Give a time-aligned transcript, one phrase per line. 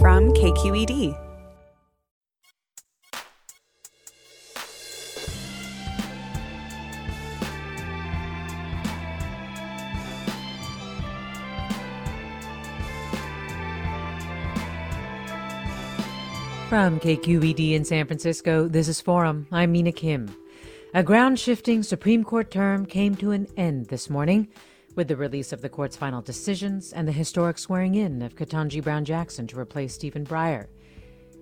[0.00, 1.18] From KQED.
[16.68, 19.48] From KQED in San Francisco, this is Forum.
[19.50, 20.28] I'm Mina Kim.
[20.94, 24.46] A ground shifting Supreme Court term came to an end this morning
[24.98, 28.82] with the release of the court's final decisions and the historic swearing in of Ketanji
[28.82, 30.66] Brown Jackson to replace Stephen Breyer.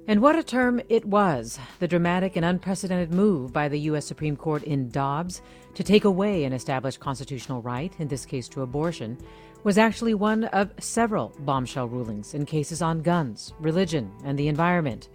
[0.06, 4.04] And what a term it was the dramatic and unprecedented move by the U.S.
[4.04, 5.40] Supreme Court in Dobbs
[5.72, 9.16] to take away an established constitutional right, in this case to abortion,
[9.64, 15.08] was actually one of several bombshell rulings in cases on guns, religion, and the environment.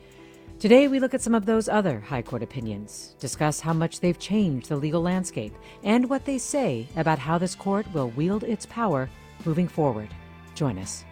[0.62, 4.20] Today, we look at some of those other High Court opinions, discuss how much they've
[4.20, 8.68] changed the legal landscape, and what they say about how this court will wield its
[8.68, 9.10] power
[9.44, 10.10] moving forward.
[10.54, 11.04] Join us.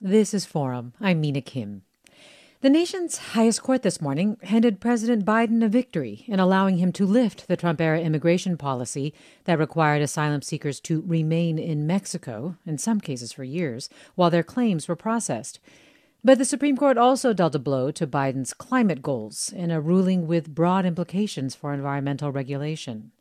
[0.00, 0.92] This is Forum.
[1.00, 1.82] I'm Mina Kim.
[2.62, 7.04] The nation's highest court this morning handed President Biden a victory in allowing him to
[7.04, 9.12] lift the Trump era immigration policy
[9.44, 14.42] that required asylum seekers to remain in Mexico, in some cases for years, while their
[14.42, 15.60] claims were processed.
[16.24, 20.26] But the Supreme Court also dealt a blow to Biden's climate goals in a ruling
[20.26, 23.12] with broad implications for environmental regulation.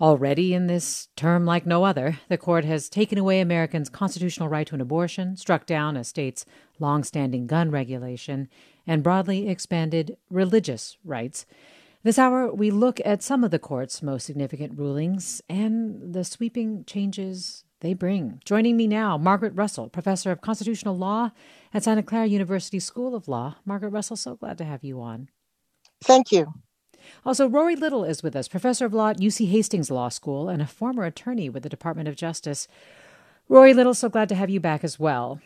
[0.00, 4.66] Already, in this term like no other, the court has taken away Americans' constitutional right
[4.68, 6.46] to an abortion, struck down a state's
[6.78, 8.48] long-standing gun regulation,
[8.86, 11.46] and broadly expanded religious rights.
[12.04, 16.84] This hour, we look at some of the court's most significant rulings and the sweeping
[16.84, 18.40] changes they bring.
[18.44, 21.32] Joining me now, Margaret Russell, professor of constitutional law
[21.74, 23.56] at Santa Clara University School of Law.
[23.64, 25.28] Margaret Russell, so glad to have you on.
[26.04, 26.52] Thank you.
[27.24, 30.62] Also, Rory Little is with us, professor of law at UC Hastings Law School and
[30.62, 32.68] a former attorney with the Department of Justice.
[33.48, 35.40] Rory Little, so glad to have you back as well.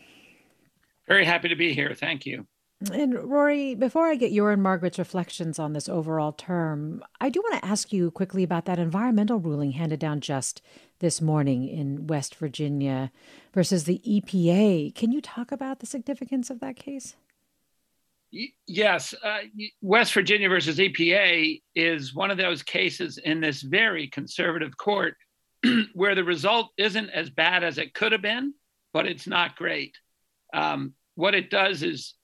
[1.07, 1.93] Very happy to be here.
[1.93, 2.47] Thank you.
[2.91, 7.41] And Rory, before I get your and Margaret's reflections on this overall term, I do
[7.41, 10.61] want to ask you quickly about that environmental ruling handed down just
[10.99, 13.11] this morning in West Virginia
[13.53, 14.93] versus the EPA.
[14.95, 17.15] Can you talk about the significance of that case?
[18.65, 19.39] Yes, uh,
[19.81, 25.15] West Virginia versus EPA is one of those cases in this very conservative court
[25.93, 28.53] where the result isn't as bad as it could have been,
[28.91, 29.95] but it's not great.
[30.51, 32.15] Um, what it does is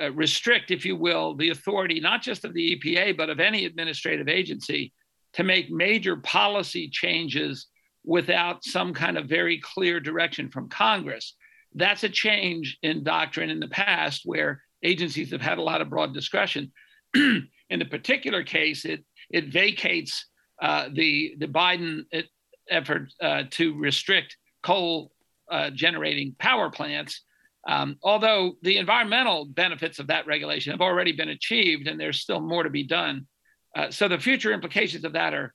[0.00, 3.66] uh, restrict, if you will, the authority not just of the EPA, but of any
[3.66, 4.94] administrative agency
[5.34, 7.66] to make major policy changes
[8.02, 11.34] without some kind of very clear direction from Congress.
[11.74, 15.90] That's a change in doctrine in the past where agencies have had a lot of
[15.90, 16.72] broad discretion.
[17.14, 20.26] in the particular case, it it vacates
[20.60, 22.22] uh, the the Biden uh,
[22.68, 25.12] effort uh, to restrict coal
[25.50, 27.22] uh, generating power plants.
[27.68, 32.40] Um, although the environmental benefits of that regulation have already been achieved, and there's still
[32.40, 33.26] more to be done.
[33.76, 35.54] Uh, so the future implications of that are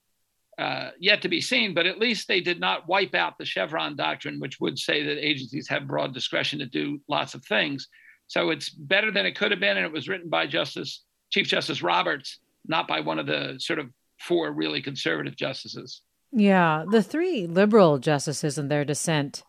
[0.58, 1.74] uh, yet to be seen.
[1.74, 5.26] But at least they did not wipe out the Chevron doctrine, which would say that
[5.26, 7.88] agencies have broad discretion to do lots of things.
[8.28, 11.48] So it's better than it could have been, and it was written by Justice Chief
[11.48, 16.02] Justice Roberts, not by one of the sort of four really conservative justices.
[16.32, 19.44] Yeah, the three liberal justices in their dissent,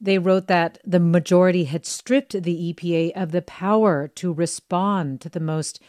[0.00, 5.28] they wrote that the majority had stripped the EPA of the power to respond to
[5.28, 5.80] the most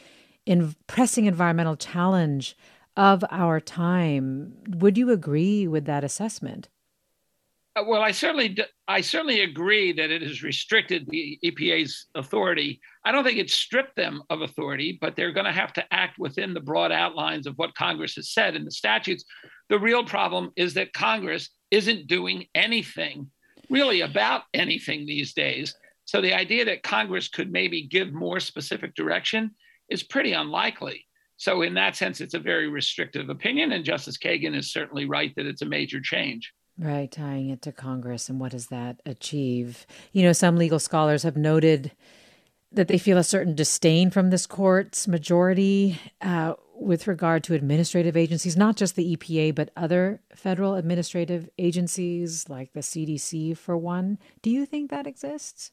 [0.46, 2.56] in pressing environmental challenge
[2.96, 4.54] of our time.
[4.68, 6.70] Would you agree with that assessment?
[7.78, 8.58] Uh, well, I certainly,
[8.88, 12.80] I certainly agree that it has restricted the EPA's authority.
[13.06, 16.18] I don't think it's stripped them of authority, but they're going to have to act
[16.18, 19.26] within the broad outlines of what Congress has said in the statutes.
[19.70, 23.30] The real problem is that Congress isn't doing anything
[23.70, 25.76] really about anything these days.
[26.06, 29.52] So the idea that Congress could maybe give more specific direction
[29.90, 31.06] is pretty unlikely.
[31.40, 33.72] So, in that sense, it's a very restrictive opinion.
[33.74, 36.52] And Justice Kagan is certainly right that it's a major change.
[36.80, 39.88] Right, tying it to Congress and what does that achieve?
[40.12, 41.92] You know, some legal scholars have noted
[42.72, 48.16] that they feel a certain disdain from this court's majority uh, with regard to administrative
[48.16, 54.20] agencies, not just the EPA, but other federal administrative agencies like the CDC, for one.
[54.44, 55.72] Do you think that exists?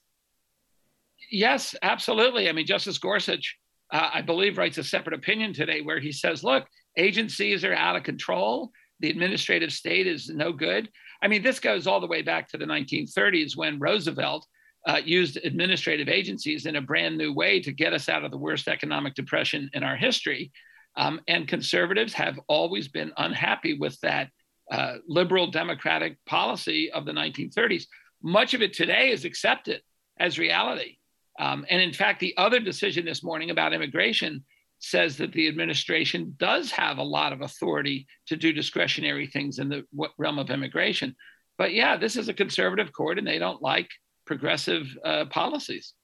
[1.31, 2.49] Yes, absolutely.
[2.49, 3.59] I mean, Justice Gorsuch,
[3.93, 6.67] uh, I believe, writes a separate opinion today where he says, look,
[6.97, 8.71] agencies are out of control.
[9.01, 10.89] The administrative state is no good.
[11.23, 14.47] I mean, this goes all the way back to the 1930s when Roosevelt
[14.87, 18.39] uh, used administrative agencies in a brand new way to get us out of the
[18.39, 20.53] worst economic depression in our history.
[20.97, 24.29] Um, and conservatives have always been unhappy with that
[24.71, 27.85] uh, liberal democratic policy of the 1930s.
[28.23, 29.83] Much of it today is accepted
[30.19, 30.99] as reality.
[31.39, 34.45] Um, and in fact, the other decision this morning about immigration
[34.85, 39.69] says that the administration does have a lot of authority to do discretionary things in
[39.69, 39.85] the
[40.19, 41.17] realm of immigration.
[41.57, 43.89] But yeah, this is a conservative court and they don't like
[44.27, 45.95] progressive uh, policies.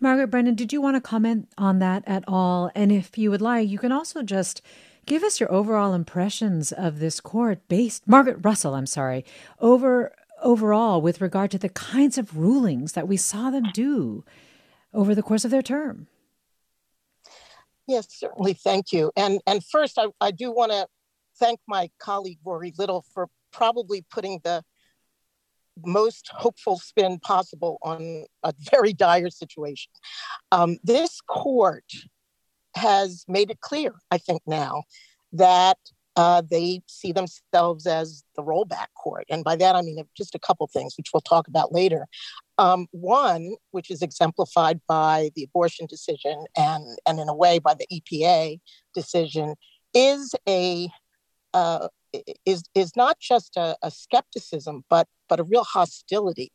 [0.00, 2.70] Margaret Brennan, did you want to comment on that at all?
[2.74, 4.62] And if you would like, you can also just
[5.04, 9.24] give us your overall impressions of this court based Margaret Russell, I'm sorry,
[9.60, 10.12] over
[10.42, 14.24] overall with regard to the kinds of rulings that we saw them do
[14.92, 16.08] over the course of their term.
[17.86, 18.54] Yes, certainly.
[18.54, 19.12] Thank you.
[19.16, 20.86] And and first, I, I do want to
[21.38, 24.64] thank my colleague Rory Little for probably putting the
[25.84, 29.92] most hopeful spin possible on a very dire situation.
[30.50, 31.84] Um, this court
[32.74, 34.84] has made it clear, I think, now
[35.32, 35.78] that
[36.16, 39.26] uh, they see themselves as the rollback court.
[39.28, 42.06] And by that, I mean just a couple things, which we'll talk about later.
[42.58, 47.74] Um, one, which is exemplified by the abortion decision and, and in a way by
[47.74, 48.60] the EPA
[48.94, 49.56] decision,
[49.92, 50.88] is a
[51.54, 51.88] uh,
[52.44, 56.50] is is not just a, a, skepticism, but but a real hostility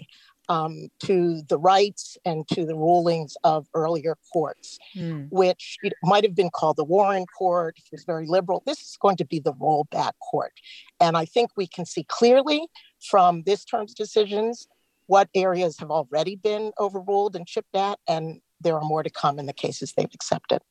[0.50, 5.28] um, to the rights and to the rulings of earlier courts, mm.
[5.32, 7.76] which might have been called the Warren Court.
[7.78, 8.64] It was very liberal.
[8.66, 10.54] This is going to be the rollback court,
[11.00, 12.68] and I think we can see clearly
[13.10, 14.68] from this term's decisions
[15.12, 19.40] what areas have already been overruled and chipped at, and there are more to come
[19.40, 20.62] in the cases they've accepted.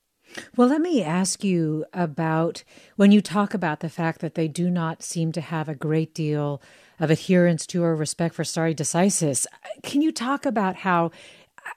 [0.57, 2.65] Well, let me ask you about
[2.97, 6.15] when you talk about the fact that they do not seem to have a great
[6.15, 6.63] deal
[6.99, 9.45] of adherence to or respect for stare decisis.
[9.83, 11.11] Can you talk about how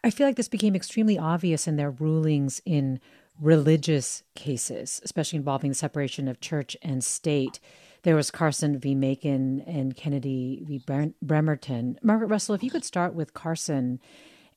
[0.01, 3.01] I feel like this became extremely obvious in their rulings in
[3.41, 7.59] religious cases, especially involving the separation of church and state?
[8.03, 8.95] There was Carson v.
[8.95, 10.83] Makin and Kennedy v.
[11.21, 11.97] Bremerton.
[12.03, 13.99] Margaret Russell, if you could start with Carson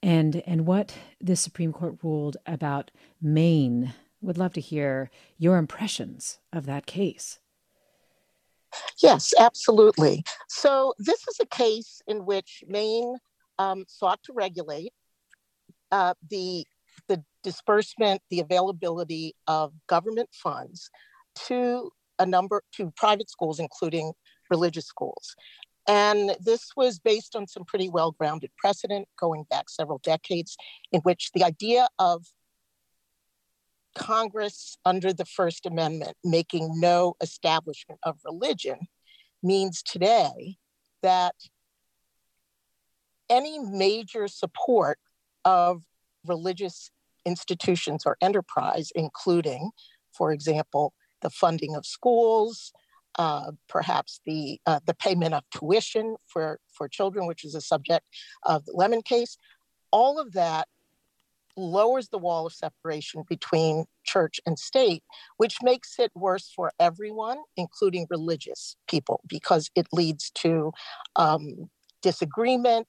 [0.03, 2.91] and and what the Supreme Court ruled about
[3.21, 3.95] Maine.
[4.21, 7.39] Would love to hear your impressions of that case.
[9.01, 10.25] Yes, absolutely.
[10.49, 13.17] So this is a case in which Maine
[13.59, 14.93] um, sought to regulate
[15.93, 16.65] uh, the
[17.09, 20.91] the disbursement, the availability of government funds
[21.47, 24.13] to a number to private schools, including
[24.51, 25.35] religious schools.
[25.89, 30.57] And this was based on some pretty well grounded precedent going back several decades,
[30.93, 32.27] in which the idea of
[33.97, 38.89] Congress under the First Amendment making no establishment of religion
[39.43, 40.57] means today
[41.03, 41.35] that
[43.31, 44.99] any major support
[45.45, 45.83] of
[46.27, 46.91] religious
[47.25, 49.71] institutions or enterprise, including,
[50.13, 50.93] for example,
[51.27, 52.73] the funding of schools,
[53.19, 58.07] uh, perhaps the uh, the payment of tuition for for children, which is a subject
[58.45, 59.37] of the Lemon case.
[59.91, 60.69] All of that
[61.57, 65.03] lowers the wall of separation between church and state,
[65.39, 70.71] which makes it worse for everyone, including religious people, because it leads to
[71.17, 71.71] um,
[72.03, 72.89] disagreement,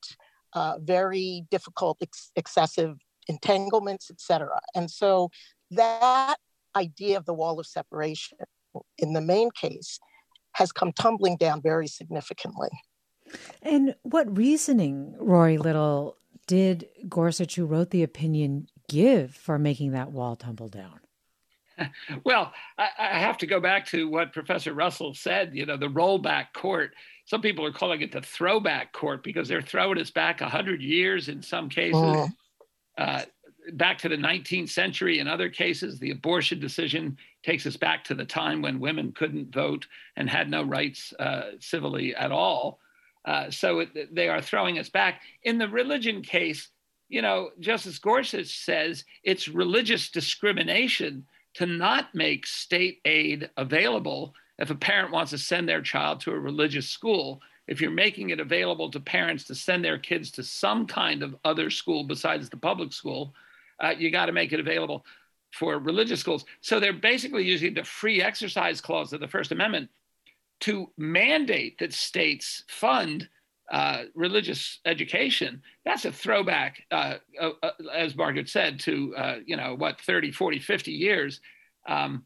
[0.53, 4.59] uh, very difficult, ex- excessive entanglements, etc.
[4.75, 5.31] And so
[5.71, 6.37] that
[6.77, 8.37] idea of the wall of separation
[8.97, 9.99] in the Maine case
[10.53, 12.69] has come tumbling down very significantly.
[13.61, 16.17] And what reasoning, Rory Little,
[16.47, 20.99] did Gorsuch, who wrote the opinion, give for making that wall tumble down?
[22.23, 25.51] Well, I, I, have to go back to what Professor Russell said.
[25.53, 26.95] You know, the rollback court.
[27.25, 31.29] Some people are calling it the throwback court because they're throwing us back 100 years
[31.29, 32.01] in some cases.
[32.01, 32.29] Mm.
[32.97, 33.21] Uh,
[33.73, 35.19] back to the 19th century.
[35.19, 39.53] In other cases, the abortion decision takes us back to the time when women couldn't
[39.53, 42.79] vote and had no rights uh, civilly at all.
[43.25, 45.21] Uh, so it, they are throwing us back.
[45.43, 46.69] In the religion case,
[47.09, 54.69] you know, Justice Gorsuch says it's religious discrimination to not make state aid available if
[54.69, 57.41] a parent wants to send their child to a religious school.
[57.67, 61.35] If you're making it available to parents to send their kids to some kind of
[61.43, 63.33] other school besides the public school,
[63.79, 65.05] uh, you got to make it available
[65.51, 66.45] for religious schools.
[66.61, 69.89] So they're basically using the free exercise clause of the First Amendment
[70.61, 73.29] to mandate that states fund
[73.71, 75.61] uh, religious education.
[75.85, 80.31] That's a throwback, uh, uh, uh as Margaret said, to, uh, you know, what, 30,
[80.31, 81.41] 40, 50 years.
[81.87, 82.23] Um,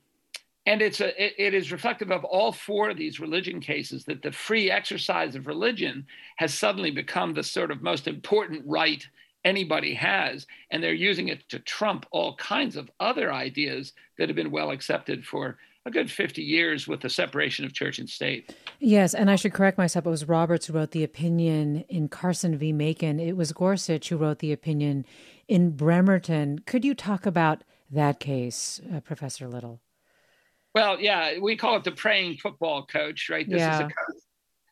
[0.68, 4.22] and it's a, it, it is reflective of all four of these religion cases that
[4.22, 6.06] the free exercise of religion
[6.38, 9.06] has suddenly become the sort of most important right
[9.44, 10.48] anybody has.
[10.70, 14.72] And they're using it to trump all kinds of other ideas that have been well
[14.72, 18.56] accepted for a good 50 years with the separation of church and state.
[18.80, 20.06] Yes, and I should correct myself.
[20.06, 22.72] It was Roberts who wrote the opinion in Carson v.
[22.72, 23.20] Makin.
[23.20, 25.06] It was Gorsuch who wrote the opinion
[25.48, 26.60] in Bremerton.
[26.60, 29.82] Could you talk about that case, uh, Professor Little?
[30.76, 33.50] Well, yeah, we call it the praying football coach, right?
[33.50, 33.74] This yeah.
[33.74, 34.22] is a coach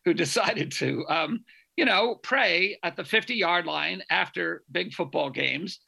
[0.05, 1.43] who decided to, um,
[1.79, 5.79] you know, pray at the 50 yard line after big football games.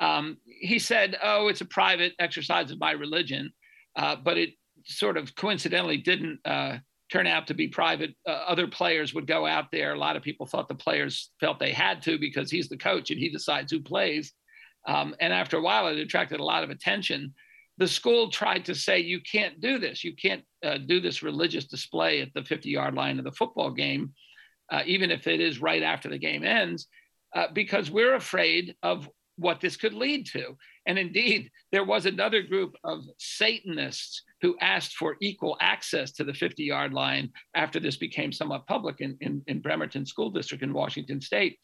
[0.00, 3.52] Um, he said, Oh, it's a private exercise of my religion.
[3.96, 4.50] Uh, but it
[4.84, 6.76] sort of coincidentally didn't uh,
[7.10, 8.14] turn out to be private.
[8.24, 9.92] Uh, other players would go out there.
[9.92, 13.10] A lot of people thought the players felt they had to because he's the coach
[13.10, 14.32] and he decides who plays.
[14.86, 17.34] Um, and after a while, it attracted a lot of attention.
[17.78, 20.04] The school tried to say, you can't do this.
[20.04, 23.72] You can't uh, do this religious display at the 50 yard line of the football
[23.72, 24.14] game,
[24.70, 26.86] uh, even if it is right after the game ends,
[27.34, 30.56] uh, because we're afraid of what this could lead to.
[30.86, 36.34] And indeed, there was another group of Satanists who asked for equal access to the
[36.34, 40.72] 50 yard line after this became somewhat public in, in, in Bremerton School District in
[40.72, 41.58] Washington State.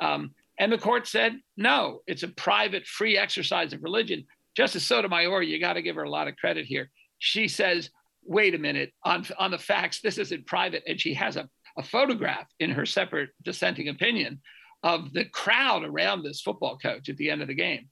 [0.00, 4.26] Um, and the court said, no, it's a private, free exercise of religion.
[4.56, 6.90] Justice Sotomayor, you got to give her a lot of credit here.
[7.18, 7.90] She says,
[8.24, 10.84] wait a minute, on, on the facts, this isn't private.
[10.86, 14.40] And she has a, a photograph in her separate dissenting opinion
[14.82, 17.88] of the crowd around this football coach at the end of the game.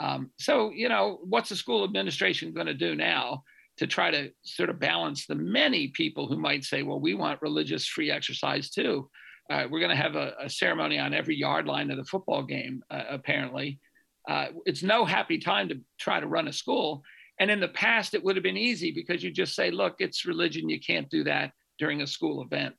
[0.00, 3.42] Um, so, you know, what's the school administration going to do now
[3.78, 7.42] to try to sort of balance the many people who might say, well, we want
[7.42, 9.10] religious free exercise too?
[9.50, 12.42] Uh, we're going to have a, a, ceremony on every yard line of the football
[12.42, 13.80] game, uh, apparently.
[14.28, 17.02] Uh, it's no happy time to try to run a school.
[17.40, 20.26] And in the past, it would have been easy because you just say, look, it's
[20.26, 20.68] religion.
[20.68, 22.74] You can't do that during a school event.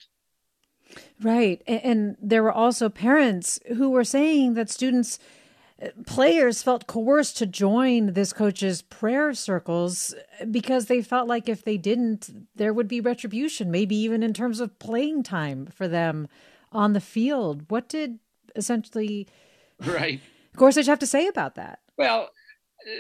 [1.22, 1.62] Right.
[1.68, 5.20] And there were also parents who were saying that students,
[5.82, 10.16] uh, players felt coerced to join this coach's prayer circles
[10.50, 14.60] because they felt like if they didn't, there would be retribution, maybe even in terms
[14.60, 16.28] of playing time for them
[16.72, 17.66] on the field.
[17.70, 18.20] What did
[18.56, 19.28] essentially
[19.86, 20.20] right
[20.56, 21.80] Gorsuch have to say about that?
[21.98, 22.30] Well,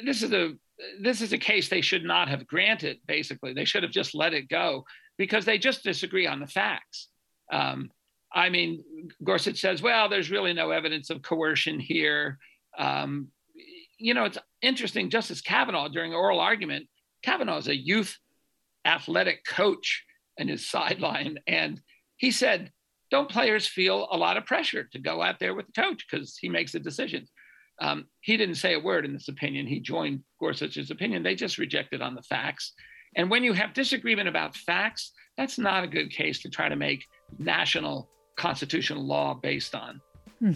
[0.03, 0.53] this is a
[1.01, 3.00] this is a case they should not have granted.
[3.05, 4.86] Basically, they should have just let it go
[5.17, 7.10] because they just disagree on the facts.
[7.51, 7.91] Um,
[8.32, 8.84] I mean,
[9.24, 12.38] Gorsuch says, well, there's really no evidence of coercion here.
[12.77, 13.29] Um,
[13.98, 15.10] you know, it's interesting.
[15.10, 16.88] Justice Kavanaugh, during oral argument,
[17.24, 18.18] Kavanaugh is a youth
[18.86, 20.06] athletic coach
[20.38, 21.39] in his sideline.
[21.48, 21.82] And
[22.18, 22.72] he said,
[23.12, 26.38] don't players feel a lot of pressure to go out there with the coach because
[26.38, 27.32] he makes the decisions?
[27.82, 29.65] Um, he didn't say a word in this opinion.
[29.65, 31.24] He joined Gorsuch's opinion.
[31.24, 32.74] They just rejected on the facts.
[33.15, 36.75] And when you have disagreement about facts, that's not a good case to try to
[36.75, 37.06] make
[37.38, 40.02] national constitutional law based on.
[40.40, 40.54] Hmm.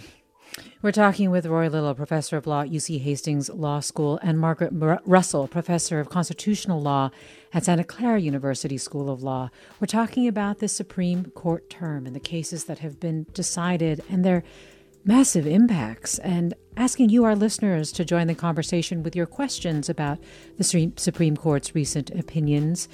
[0.82, 4.72] We're talking with Rory Little, professor of law at UC Hastings Law School, and Margaret
[5.06, 7.10] Russell, professor of constitutional law
[7.54, 9.50] at Santa Clara University School of Law.
[9.80, 14.24] We're talking about the Supreme Court term and the cases that have been decided and
[14.24, 14.44] their
[15.06, 20.18] massive impacts, and asking you, our listeners, to join the conversation with your questions about
[20.58, 22.88] the Supreme Court's recent opinions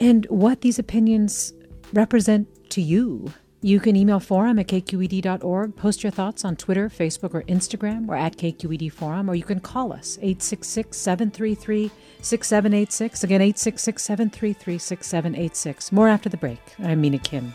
[0.00, 1.52] and what these opinions
[1.92, 3.32] represent to you.
[3.62, 8.16] You can email forum at kqed.org, post your thoughts on Twitter, Facebook, or Instagram, or
[8.16, 11.90] at KQED Forum, or you can call us 866 733
[12.20, 13.24] 6786.
[13.24, 15.92] Again, 866 733 6786.
[15.92, 16.60] More after the break.
[16.80, 17.52] I'm Mina Kim.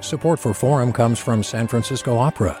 [0.00, 2.60] Support for Forum comes from San Francisco Opera.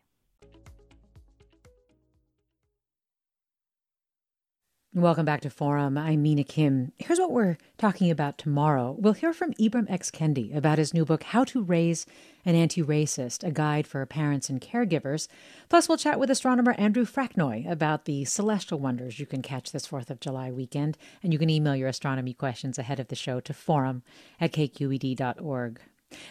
[4.93, 5.97] Welcome back to Forum.
[5.97, 6.91] I'm Mina Kim.
[6.97, 8.93] Here's what we're talking about tomorrow.
[8.99, 10.11] We'll hear from Ibram X.
[10.11, 12.05] Kendi about his new book, How to Raise
[12.43, 15.29] an Anti Racist, a guide for parents and caregivers.
[15.69, 19.87] Plus, we'll chat with astronomer Andrew Fraknoi about the celestial wonders you can catch this
[19.87, 20.97] 4th of July weekend.
[21.23, 24.03] And you can email your astronomy questions ahead of the show to forum
[24.41, 25.79] at kqed.org.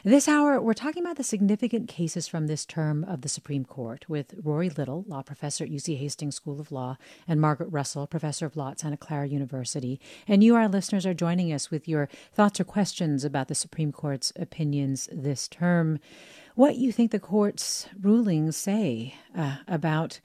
[0.05, 4.09] This hour, we're talking about the significant cases from this term of the Supreme Court
[4.09, 6.97] with Rory Little, law professor at UC Hastings School of Law,
[7.29, 10.01] and Margaret Russell, professor of law at Santa Clara University.
[10.27, 13.93] And you, our listeners, are joining us with your thoughts or questions about the Supreme
[13.93, 15.99] Court's opinions this term.
[16.55, 20.21] What you think the court's rulings say uh, about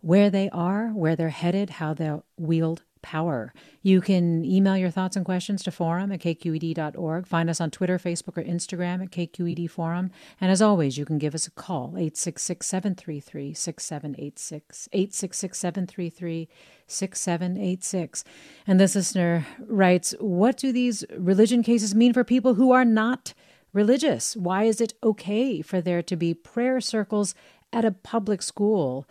[0.00, 3.52] where they are, where they're headed, how they'll wield power.
[3.82, 7.26] You can email your thoughts and questions to forum at kqed.org.
[7.26, 10.10] Find us on Twitter, Facebook, or Instagram at KQED Forum.
[10.40, 14.88] And as always, you can give us a call, 866 733 6786.
[14.92, 16.48] 866 733
[16.86, 18.24] 6786.
[18.66, 23.34] And this listener writes What do these religion cases mean for people who are not
[23.74, 24.34] religious?
[24.34, 27.34] Why is it okay for there to be prayer circles
[27.70, 29.06] at a public school?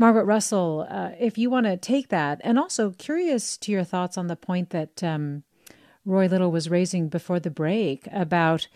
[0.00, 4.16] Margaret Russell, uh, if you want to take that, and also curious to your thoughts
[4.16, 5.42] on the point that um,
[6.06, 8.66] Rory Little was raising before the break about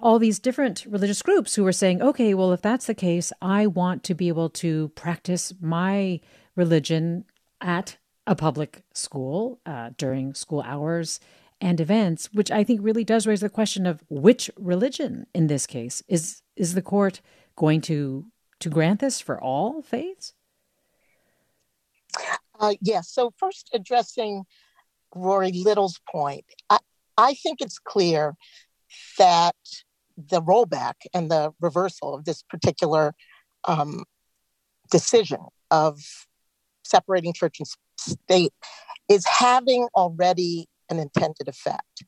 [0.00, 3.68] all these different religious groups who were saying, okay, well, if that's the case, I
[3.68, 6.18] want to be able to practice my
[6.56, 7.26] religion
[7.60, 11.20] at a public school uh, during school hours
[11.60, 15.64] and events, which I think really does raise the question of which religion in this
[15.64, 17.20] case is is the court
[17.54, 18.26] going to
[18.58, 20.32] to grant this for all faiths?
[22.58, 22.78] Uh, yes.
[22.82, 24.44] Yeah, so first, addressing
[25.14, 26.78] Rory Little's point, I,
[27.16, 28.34] I think it's clear
[29.18, 29.56] that
[30.16, 33.14] the rollback and the reversal of this particular
[33.66, 34.04] um,
[34.90, 35.40] decision
[35.70, 36.00] of
[36.84, 38.52] separating church and state
[39.08, 42.04] is having already an intended effect.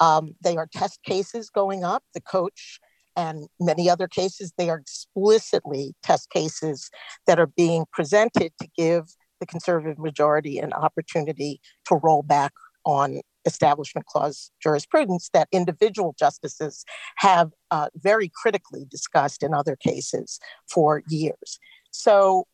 [0.00, 2.02] Um, they are test cases going up.
[2.14, 2.78] The coach
[3.16, 6.90] and many other cases, they are explicitly test cases
[7.26, 9.04] that are being presented to give
[9.40, 12.52] the conservative majority an opportunity to roll back
[12.84, 16.84] on establishment clause jurisprudence that individual justices
[17.16, 21.58] have uh, very critically discussed in other cases for years.
[21.90, 22.46] So,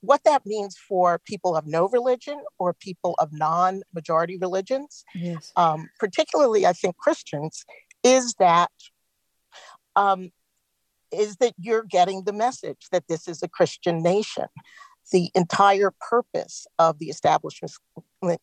[0.00, 5.52] what that means for people of no religion or people of non majority religions, yes.
[5.56, 7.64] um, particularly I think Christians,
[8.02, 8.70] is that
[9.94, 10.30] um,
[11.12, 14.46] is that you're getting the message that this is a Christian nation
[15.10, 17.72] the entire purpose of the Establishment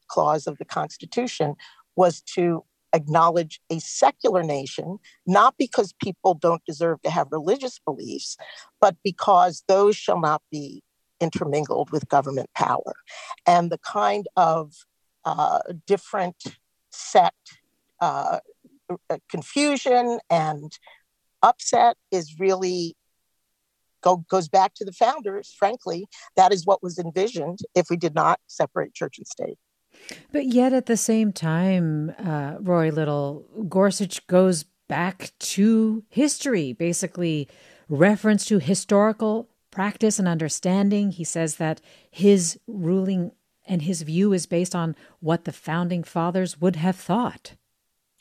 [0.08, 1.56] Clause of the Constitution
[1.96, 8.38] was to acknowledge a secular nation, not because people don't deserve to have religious beliefs,
[8.80, 10.84] but because those shall not be
[11.20, 12.94] intermingled with government power.
[13.46, 14.74] And the kind of
[15.26, 16.42] uh, different
[16.92, 17.60] sect
[18.00, 18.40] uh,
[19.30, 20.72] confusion and
[21.42, 22.96] upset is really
[24.08, 26.08] go, goes back to the founders, frankly.
[26.36, 29.58] That is what was envisioned if we did not separate church and state.
[30.32, 37.48] But yet, at the same time, uh, Rory Little, Gorsuch goes back to history, basically,
[37.90, 41.12] reference to historical practice and understanding.
[41.12, 43.32] He says that his ruling
[43.66, 47.54] and his view is based on what the founding fathers would have thought.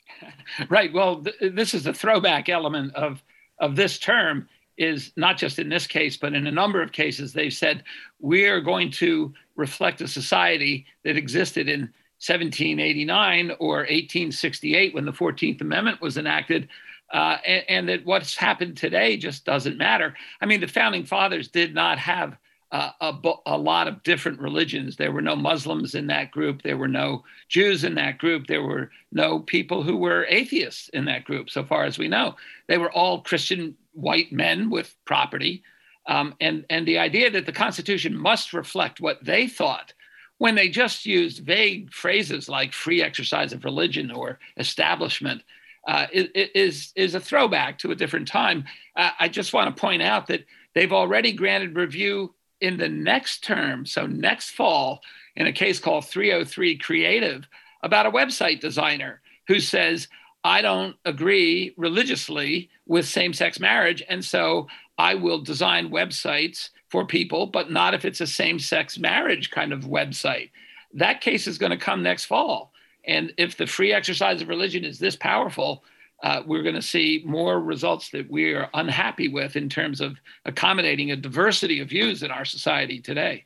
[0.69, 0.91] Right.
[0.91, 3.21] Well, th- this is the throwback element of
[3.59, 7.33] of this term is not just in this case, but in a number of cases,
[7.33, 7.83] they've said
[8.19, 11.81] we are going to reflect a society that existed in
[12.19, 16.67] 1789 or 1868 when the 14th Amendment was enacted.
[17.11, 20.13] Uh, and, and, that what's happened today just doesn't matter.
[20.41, 22.37] I mean, the founding fathers did not have
[22.71, 23.13] uh, a,
[23.45, 24.97] a, lot of different religions.
[24.97, 26.63] There were no Muslims in that group.
[26.63, 28.47] There were no Jews in that group.
[28.47, 32.35] There were no people who were atheists in that group, so far as we know.
[32.67, 35.63] They were all Christian white men with property.
[36.05, 39.93] Um, and, and the idea that the Constitution must reflect what they thought
[40.37, 45.41] when they just used vague phrases like free exercise of religion or establishment
[45.87, 48.65] uh, is, is a throwback to a different time.
[48.95, 53.43] Uh, I just want to point out that they've already granted review in the next
[53.43, 55.01] term, so next fall,
[55.35, 57.47] in a case called 303 Creative,
[57.83, 60.07] about a website designer who says,
[60.47, 64.01] I don't agree religiously with same sex marriage.
[64.07, 68.97] And so I will design websites for people, but not if it's a same sex
[68.97, 70.51] marriage kind of website.
[70.93, 72.71] That case is going to come next fall.
[73.05, 75.83] And if the free exercise of religion is this powerful,
[76.23, 80.15] uh, we're going to see more results that we are unhappy with in terms of
[80.45, 83.45] accommodating a diversity of views in our society today.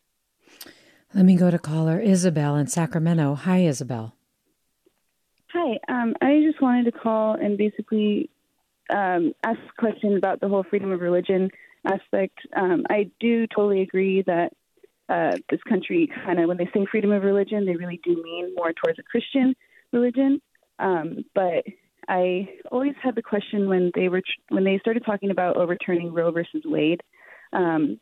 [1.15, 3.33] Let me go to caller Isabel in Sacramento.
[3.33, 4.15] Hi, Isabel.
[5.53, 8.29] Hi, um, I just wanted to call and basically
[8.89, 11.49] um, ask a question about the whole freedom of religion
[11.85, 12.37] aspect.
[12.55, 14.53] Um, I do totally agree that
[15.09, 18.55] uh, this country kind of, when they say freedom of religion, they really do mean
[18.55, 19.53] more towards a Christian
[19.91, 20.41] religion.
[20.79, 21.65] Um, but
[22.07, 26.31] I always had the question when they were when they started talking about overturning Roe
[26.31, 27.01] versus Wade.
[27.51, 27.99] Um,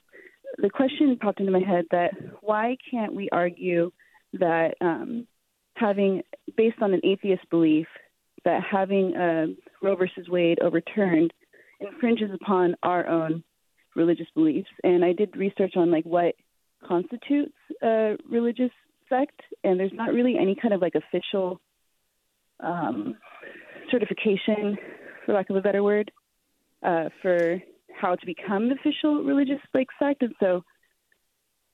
[0.58, 3.92] the question popped into my head that why can't we argue
[4.34, 5.26] that um,
[5.80, 6.24] having,
[6.58, 7.88] based on an atheist belief,
[8.46, 9.48] that having uh,
[9.82, 11.34] Roe versus Wade overturned
[11.80, 13.44] infringes upon our own
[13.96, 14.70] religious beliefs.
[14.84, 16.36] And I did research on like what
[16.88, 18.72] constitutes a religious
[19.10, 21.60] sect, and there's not really any kind of like official
[22.60, 23.16] um,
[23.92, 24.78] certification,
[25.26, 26.12] for lack of a better word,
[26.84, 27.62] uh, for
[27.94, 30.22] how to become an official religious like sect.
[30.22, 30.64] And so,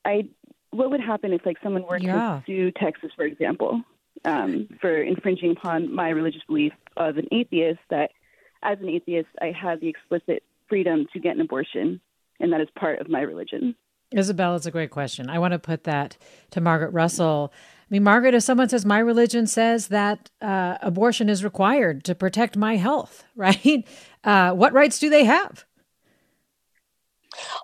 [0.04, 0.30] I
[0.72, 2.14] what would happen if like someone were yeah.
[2.14, 3.82] to sue Texas, for example,
[4.26, 7.80] um, for infringing upon my religious belief of an atheist?
[7.90, 8.12] That
[8.64, 12.02] as an atheist, I have the explicit freedom to get an abortion,
[12.40, 13.76] and that is part of my religion.
[14.12, 15.30] Isabel, it's a great question.
[15.30, 16.18] I want to put that
[16.52, 17.52] to Margaret Russell.
[17.82, 22.16] I mean, Margaret, if someone says my religion says that uh, abortion is required to
[22.16, 23.88] protect my health, right?
[24.24, 25.66] Uh, what rights do they have?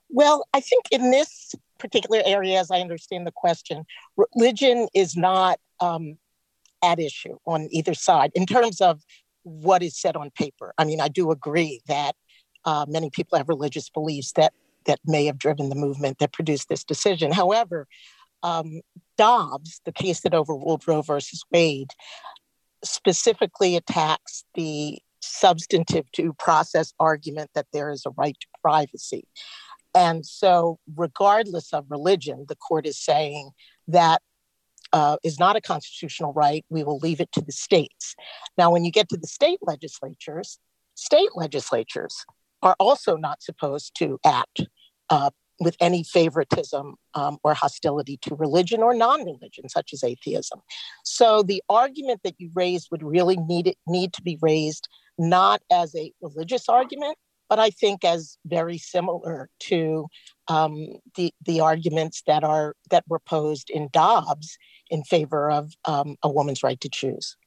[0.09, 3.85] Well, I think in this particular area, as I understand the question,
[4.35, 6.17] religion is not um,
[6.83, 9.01] at issue on either side in terms of
[9.43, 10.73] what is said on paper.
[10.77, 12.15] I mean, I do agree that
[12.65, 14.53] uh, many people have religious beliefs that
[14.85, 17.31] that may have driven the movement that produced this decision.
[17.31, 17.87] However,
[18.43, 18.81] um,
[19.17, 21.91] Dobbs, the case that overruled Roe versus Wade,
[22.83, 29.27] specifically attacks the substantive due process argument that there is a right to privacy.
[29.93, 33.51] And so, regardless of religion, the court is saying
[33.87, 34.21] that
[34.93, 36.65] uh, is not a constitutional right.
[36.69, 38.15] We will leave it to the states.
[38.57, 40.59] Now, when you get to the state legislatures,
[40.95, 42.25] state legislatures
[42.61, 44.61] are also not supposed to act
[45.09, 50.59] uh, with any favoritism um, or hostility to religion or non-religion, such as atheism.
[51.03, 55.61] So the argument that you raised would really need it, need to be raised not
[55.71, 60.07] as a religious argument, but I think as very similar to
[60.47, 64.57] um, the the arguments that are that were posed in Dobbs
[64.91, 67.37] in favor of um, a woman's right to choose.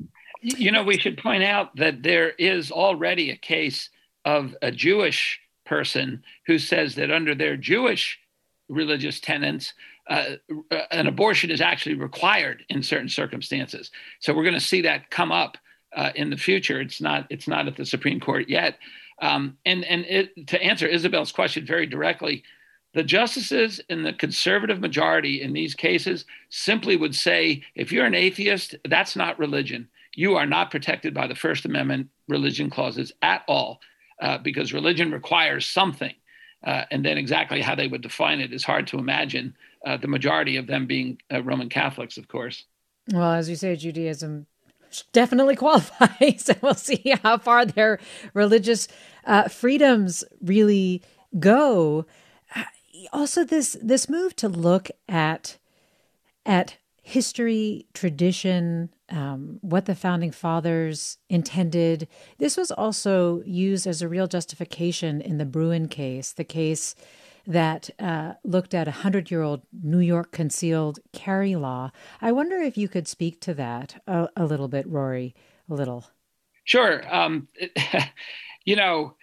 [0.42, 3.90] You know, we should point out that there is already a case
[4.24, 8.18] of a Jewish person who says that under their Jewish
[8.68, 9.74] religious tenets,
[10.08, 10.36] uh,
[10.70, 13.90] uh, an abortion is actually required in certain circumstances.
[14.20, 15.56] So we're going to see that come up
[15.96, 16.80] uh, in the future.
[16.80, 18.78] It's not it's not at the Supreme Court yet.
[19.22, 22.42] Um, and and it, to answer Isabel's question very directly,
[22.94, 28.14] the justices in the conservative majority in these cases simply would say, if you're an
[28.14, 29.88] atheist, that's not religion.
[30.14, 33.80] You are not protected by the First Amendment religion clauses at all
[34.20, 36.14] uh, because religion requires something.
[36.64, 39.54] Uh, and then exactly how they would define it is hard to imagine.
[39.84, 42.64] Uh, the majority of them being uh, Roman Catholics, of course.
[43.12, 44.46] Well, as you say, Judaism
[45.12, 47.98] definitely qualifies, and we'll see how far their
[48.32, 48.88] religious
[49.26, 51.02] uh, freedoms really
[51.38, 52.06] go.
[53.12, 55.58] Also, this this move to look at
[56.46, 62.08] at history, tradition, um, what the founding fathers intended.
[62.38, 66.94] This was also used as a real justification in the Bruen case, the case
[67.46, 71.90] that uh, looked at a hundred year old New York concealed carry law.
[72.22, 75.34] I wonder if you could speak to that a, a little bit, Rory,
[75.68, 76.06] a little.
[76.64, 77.02] Sure.
[77.14, 77.48] Um,
[78.64, 79.14] you know,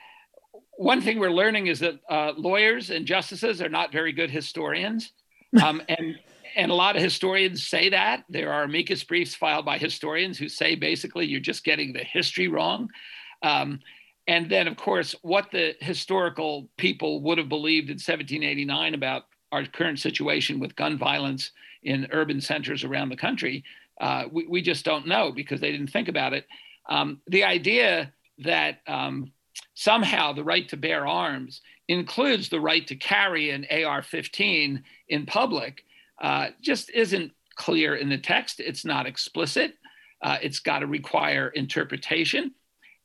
[0.81, 5.11] one thing we're learning is that uh, lawyers and justices are not very good historians.
[5.61, 6.15] Um, and
[6.55, 8.23] and a lot of historians say that.
[8.29, 12.47] There are amicus briefs filed by historians who say basically you're just getting the history
[12.47, 12.89] wrong.
[13.43, 13.81] Um,
[14.27, 19.65] and then, of course, what the historical people would have believed in 1789 about our
[19.65, 21.51] current situation with gun violence
[21.83, 23.65] in urban centers around the country,
[23.99, 26.45] uh, we, we, just don't know because they didn't think about it.
[26.87, 29.33] Um, the idea that um,
[29.73, 35.25] somehow the right to bear arms includes the right to carry an AR 15 in
[35.25, 35.83] public
[36.21, 38.59] uh, just isn't clear in the text.
[38.59, 39.73] It's not explicit.
[40.21, 42.53] Uh, it's got to require interpretation.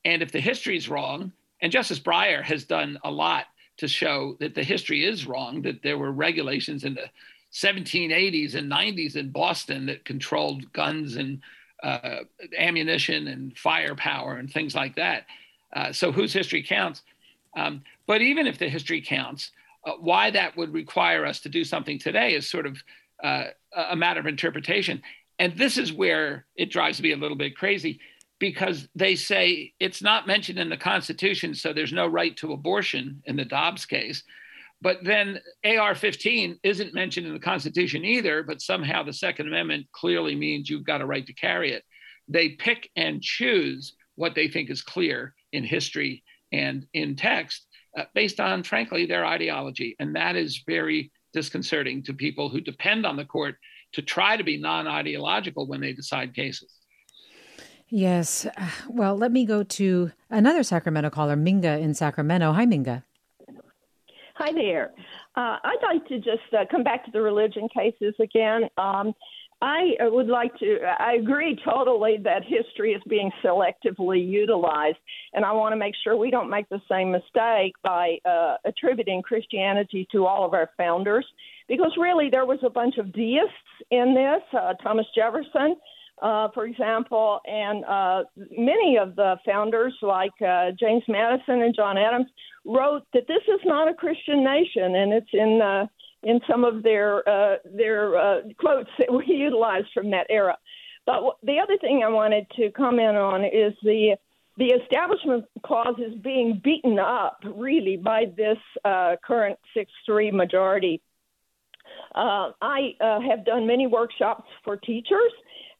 [0.04, 3.46] And if the history is wrong, and Justice Breyer has done a lot
[3.78, 7.08] to show that the history is wrong, that there were regulations in the
[7.52, 11.40] 1780s and 90s in Boston that controlled guns and
[11.82, 12.20] uh,
[12.58, 15.24] ammunition and firepower and things like that.
[15.74, 17.02] Uh, so whose history counts?
[17.56, 19.50] Um, but even if the history counts,
[19.84, 22.76] uh, why that would require us to do something today is sort of
[23.22, 25.02] uh, a matter of interpretation.
[25.38, 28.00] And this is where it drives me a little bit crazy
[28.38, 33.22] because they say it's not mentioned in the Constitution, so there's no right to abortion
[33.24, 34.22] in the Dobbs case.
[34.82, 39.86] But then AR 15 isn't mentioned in the Constitution either, but somehow the Second Amendment
[39.92, 41.84] clearly means you've got a right to carry it.
[42.28, 47.66] They pick and choose what they think is clear in history and in text
[47.96, 49.96] uh, based on, frankly, their ideology.
[49.98, 53.56] And that is very disconcerting to people who depend on the court
[53.92, 56.72] to try to be non ideological when they decide cases.
[57.88, 58.46] Yes.
[58.88, 62.52] Well, let me go to another Sacramento caller, Minga in Sacramento.
[62.52, 63.04] Hi, Minga.
[64.34, 64.92] Hi there.
[65.36, 68.68] Uh, I'd like to just uh, come back to the religion cases again.
[68.76, 69.14] Um,
[69.62, 74.98] I would like to, I agree totally that history is being selectively utilized,
[75.32, 79.22] and I want to make sure we don't make the same mistake by uh, attributing
[79.22, 81.26] Christianity to all of our founders,
[81.68, 83.50] because really there was a bunch of deists
[83.90, 84.42] in this.
[84.52, 85.76] Uh, Thomas Jefferson,
[86.20, 88.24] uh, for example, and uh,
[88.58, 92.26] many of the founders, like uh, James Madison and John Adams,
[92.66, 95.86] wrote that this is not a Christian nation, and it's in uh,
[96.26, 100.58] in some of their uh, their uh, quotes that we utilized from that era.
[101.06, 104.16] But w- the other thing I wanted to comment on is the
[104.58, 111.00] the establishment clause is being beaten up really by this uh, current six three majority.
[112.14, 115.32] Uh, I uh, have done many workshops for teachers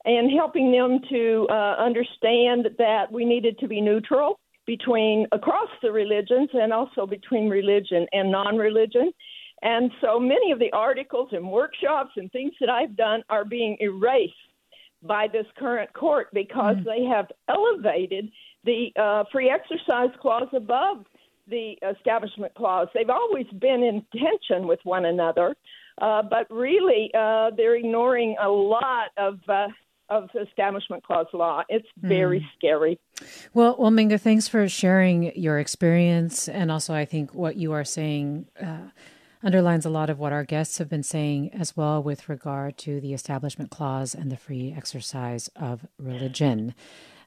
[0.05, 5.91] and helping them to uh, understand that we needed to be neutral between across the
[5.91, 9.13] religions and also between religion and non-religion.
[9.63, 13.77] And so many of the articles and workshops and things that I've done are being
[13.81, 14.35] erased
[15.03, 16.85] by this current court because mm.
[16.85, 18.31] they have elevated
[18.65, 21.05] the uh, free exercise clause above
[21.49, 22.89] the establishment clause.
[22.93, 25.55] They've always been in tension with one another,
[26.01, 29.69] uh, but really uh, they're ignoring a lot of uh,
[30.09, 31.63] of establishment clause law.
[31.69, 32.47] It's very mm.
[32.57, 33.01] scary.
[33.55, 37.85] Well, well, Minga, thanks for sharing your experience, and also I think what you are
[37.85, 38.47] saying.
[39.47, 43.01] Underlines a lot of what our guests have been saying as well with regard to
[43.01, 46.75] the Establishment Clause and the free exercise of religion.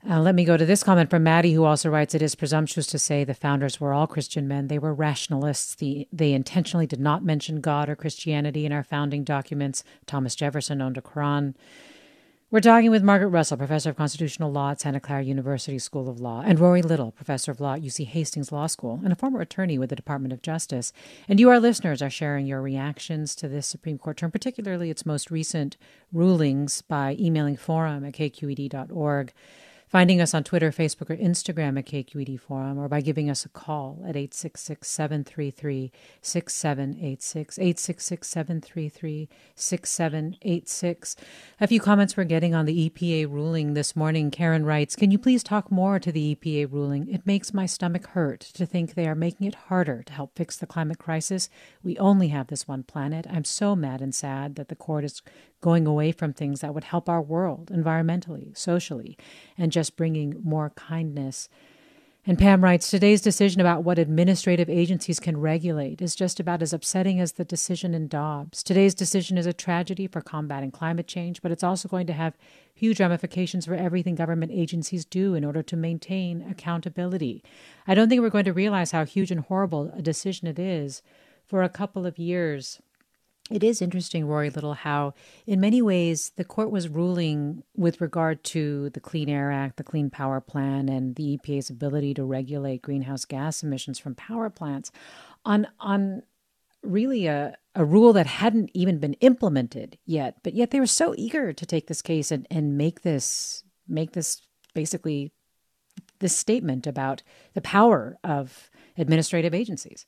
[0.06, 2.88] Uh, let me go to this comment from Maddie, who also writes It is presumptuous
[2.88, 4.68] to say the founders were all Christian men.
[4.68, 5.76] They were rationalists.
[5.76, 9.86] The, they intentionally did not mention God or Christianity in our founding documents.
[10.06, 11.56] Thomas Jefferson owned a Quran.
[12.52, 16.20] We're talking with Margaret Russell, professor of constitutional law at Santa Clara University School of
[16.20, 19.40] Law, and Rory Little, professor of law at UC Hastings Law School and a former
[19.40, 20.92] attorney with the Department of Justice.
[21.28, 25.06] And you, our listeners, are sharing your reactions to this Supreme Court term, particularly its
[25.06, 25.78] most recent
[26.12, 29.32] rulings, by emailing forum at kqed.org
[29.90, 33.50] finding us on Twitter, Facebook, or Instagram at KQED Forum, or by giving us a
[33.50, 37.58] call at 866 733 6786.
[37.58, 41.16] 866 733 6786.
[41.60, 44.30] A few comments we're getting on the EPA ruling this morning.
[44.30, 47.10] Karen writes Can you please talk more to the EPA ruling?
[47.10, 50.56] It makes my stomach hurt to think they are making it harder to help fix
[50.56, 51.50] the climate crisis.
[51.84, 53.26] We only have this one planet.
[53.30, 55.24] I'm so mad and sad that the court is
[55.62, 59.18] going away from things that would help our world environmentally, socially,
[59.58, 61.50] and just bringing more kindness.
[62.26, 66.74] And Pam writes Today's decision about what administrative agencies can regulate is just about as
[66.74, 68.62] upsetting as the decision in Dobbs.
[68.62, 72.38] Today's decision is a tragedy for combating climate change, but it's also going to have
[72.76, 77.44] huge ramifications for everything government agencies do in order to maintain accountability.
[77.88, 81.02] I don't think we're going to realize how huge and horrible a decision it is
[81.48, 82.82] for a couple of years
[83.50, 85.14] it is interesting, Rory Little, how
[85.48, 89.84] in many ways the court was ruling with regard to the Clean Air Act, the
[89.84, 94.92] Clean Power Plan, and the EPA's ability to regulate greenhouse gas emissions from power plants
[95.46, 96.22] on on
[96.84, 100.38] really a, a rule that hadn't even been implemented yet.
[100.44, 104.12] But yet they were so eager to take this case and, and make this make
[104.12, 104.42] this
[104.74, 105.32] basically
[106.20, 110.06] this statement about the power of administrative agencies.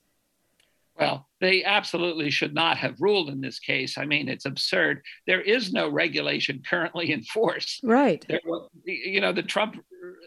[0.98, 3.96] Well, they absolutely should not have ruled in this case.
[3.96, 5.02] I mean, it's absurd.
[5.26, 7.80] There is no regulation currently in force.
[7.82, 8.24] Right.
[8.28, 8.40] There,
[8.84, 9.76] you know, the Trump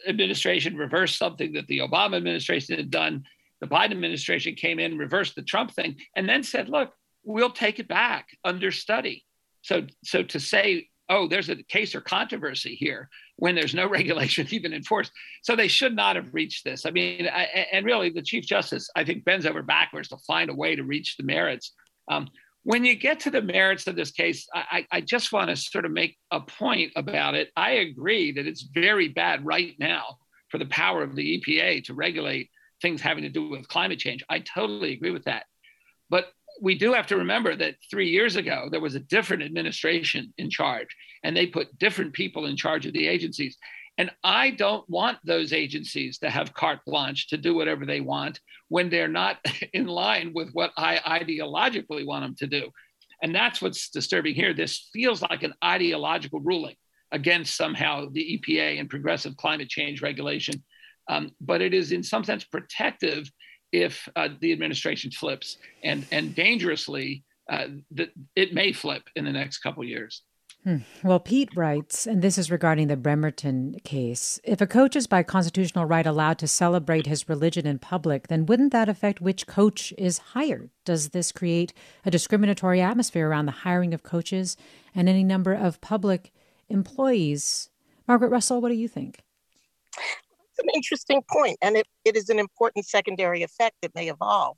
[0.07, 3.23] administration reversed something that the Obama administration had done.
[3.61, 6.91] The Biden administration came in, reversed the Trump thing, and then said, look,
[7.23, 9.25] we'll take it back under study.
[9.61, 14.47] So, so to say, oh, there's a case or controversy here when there's no regulation
[14.51, 15.11] even enforced.
[15.43, 16.85] So they should not have reached this.
[16.85, 20.49] I mean, I, and really, the Chief Justice, I think, bends over backwards to find
[20.49, 21.73] a way to reach the merits.
[22.09, 22.27] Um,
[22.63, 25.85] when you get to the merits of this case, I, I just want to sort
[25.85, 27.51] of make a point about it.
[27.55, 30.17] I agree that it's very bad right now
[30.49, 32.49] for the power of the EPA to regulate
[32.81, 34.23] things having to do with climate change.
[34.29, 35.45] I totally agree with that.
[36.09, 36.25] But
[36.61, 40.49] we do have to remember that three years ago, there was a different administration in
[40.49, 40.87] charge,
[41.23, 43.57] and they put different people in charge of the agencies.
[43.97, 48.39] And I don't want those agencies to have carte blanche to do whatever they want
[48.67, 49.37] when they're not
[49.73, 52.69] in line with what I ideologically want them to do.
[53.21, 54.53] And that's what's disturbing here.
[54.53, 56.75] This feels like an ideological ruling
[57.11, 60.63] against somehow the EPA and progressive climate change regulation.
[61.07, 63.29] Um, but it is, in some sense, protective
[63.81, 69.31] if uh, the administration flips, and and dangerously, uh, that it may flip in the
[69.31, 70.23] next couple years.
[70.65, 70.77] Hmm.
[71.03, 75.21] Well, Pete writes, and this is regarding the Bremerton case if a coach is by
[75.21, 79.93] constitutional right allowed to celebrate his religion in public, then wouldn't that affect which coach
[79.95, 80.71] is hired?
[80.83, 81.71] Does this create
[82.03, 84.57] a discriminatory atmosphere around the hiring of coaches
[84.95, 86.33] and any number of public
[86.67, 87.69] employees?
[88.07, 89.23] Margaret Russell, what do you think?
[90.59, 94.57] An interesting point, and it, it is an important secondary effect that may evolve.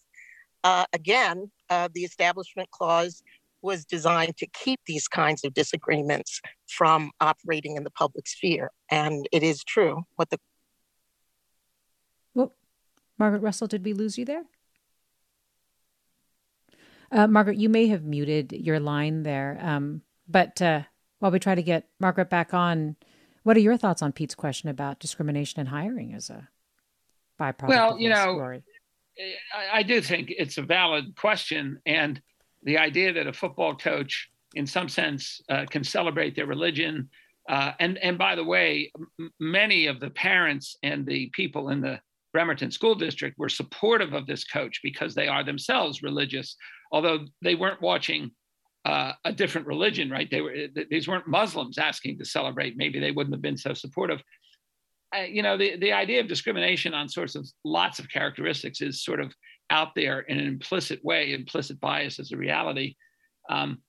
[0.63, 3.21] Uh, again, uh, the Establishment Clause
[3.61, 8.71] was designed to keep these kinds of disagreements from operating in the public sphere.
[8.89, 10.39] And it is true what the.
[12.33, 12.53] Well,
[13.17, 14.43] Margaret Russell, did we lose you there?
[17.11, 19.57] Uh, Margaret, you may have muted your line there.
[19.61, 20.81] Um, but uh,
[21.19, 22.95] while we try to get Margaret back on,
[23.47, 26.49] what are your thoughts on Pete's question about discrimination in hiring as a
[27.39, 27.69] byproduct?
[27.69, 28.59] Well, you know,
[29.55, 32.21] I, I do think it's a valid question, and
[32.63, 37.09] the idea that a football coach, in some sense, uh, can celebrate their religion.
[37.47, 41.79] Uh, and and by the way, m- many of the parents and the people in
[41.79, 42.01] the
[42.33, 46.57] Bremerton School District were supportive of this coach because they are themselves religious,
[46.91, 48.31] although they weren't watching
[48.85, 50.29] uh, a different religion, right?
[50.29, 52.77] They were these weren't Muslims asking to celebrate.
[52.77, 54.21] Maybe they wouldn't have been so supportive.
[55.15, 59.03] Uh, you know, the the idea of discrimination on sorts of lots of characteristics is
[59.03, 59.33] sort of
[59.69, 61.33] out there in an implicit way.
[61.33, 62.95] Implicit bias is a reality.
[63.49, 63.79] Um,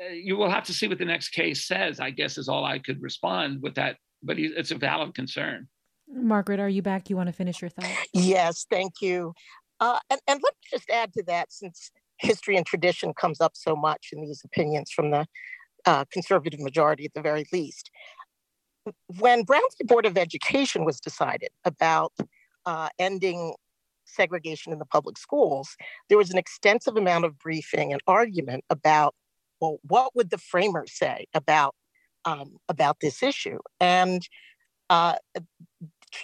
[0.00, 2.00] uh, you will have to see what the next case says.
[2.00, 3.96] I guess is all I could respond with that.
[4.22, 5.68] But it's a valid concern.
[6.08, 7.10] Margaret, are you back?
[7.10, 7.90] You want to finish your thought?
[8.12, 9.34] Yes, thank you.
[9.78, 13.52] Uh, and, and let me just add to that, since history and tradition comes up
[13.54, 15.26] so much in these opinions from the
[15.84, 17.90] uh, conservative majority at the very least.
[19.18, 19.84] When Brown v.
[19.84, 22.12] Board of Education was decided about
[22.64, 23.54] uh, ending
[24.04, 25.76] segregation in the public schools,
[26.08, 29.14] there was an extensive amount of briefing and argument about,
[29.60, 31.74] well, what would the framers say about
[32.24, 33.58] um, about this issue?
[33.80, 34.26] And
[34.90, 35.16] uh,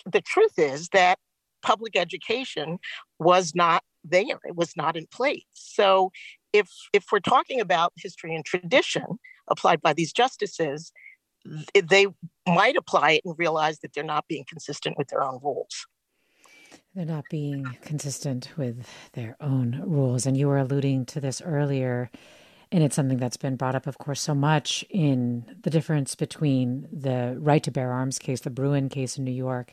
[0.05, 1.19] the truth is that
[1.63, 2.79] public education
[3.19, 4.39] was not there.
[4.45, 5.45] It was not in place.
[5.53, 6.11] So
[6.53, 10.93] if if we're talking about history and tradition applied by these justices,
[11.75, 12.07] they
[12.47, 15.87] might apply it and realize that they're not being consistent with their own rules.
[16.95, 20.27] They're not being consistent with their own rules.
[20.27, 22.11] And you were alluding to this earlier.
[22.71, 26.89] And it's something that's been brought up, of course, so much in the difference between
[26.93, 29.73] the right to bear arms case, the Bruen case in New York,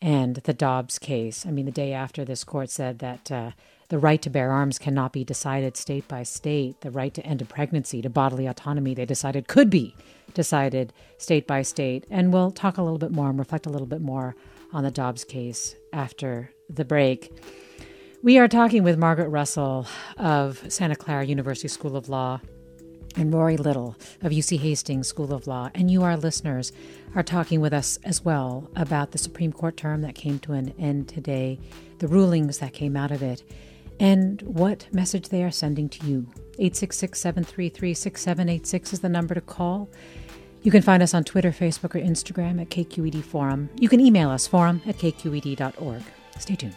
[0.00, 1.46] and the Dobbs case.
[1.46, 3.50] I mean, the day after this court said that uh,
[3.88, 7.42] the right to bear arms cannot be decided state by state, the right to end
[7.42, 9.94] a pregnancy, to bodily autonomy, they decided could be
[10.34, 12.04] decided state by state.
[12.10, 14.36] And we'll talk a little bit more and reflect a little bit more
[14.72, 17.32] on the Dobbs case after the break.
[18.22, 22.40] We are talking with Margaret Russell of Santa Clara University School of Law
[23.16, 26.72] and Rory Little of UC Hastings School of Law, and you, our listeners,
[27.16, 30.74] are talking with us as well about the Supreme Court term that came to an
[30.78, 31.58] end today,
[31.98, 33.42] the rulings that came out of it,
[33.98, 36.26] and what message they are sending to you.
[36.58, 39.88] 866 733 6786 is the number to call.
[40.62, 43.70] You can find us on Twitter, Facebook, or Instagram at KQED Forum.
[43.78, 46.02] You can email us, forum at kqed.org.
[46.38, 46.76] Stay tuned.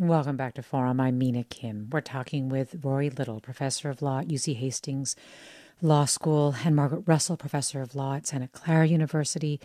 [0.00, 1.00] Welcome back to Forum.
[1.00, 1.88] I'm Mina Kim.
[1.90, 5.16] We're talking with Rory Little, professor of law at UC Hastings
[5.82, 9.58] Law School, and Margaret Russell, professor of law at Santa Clara University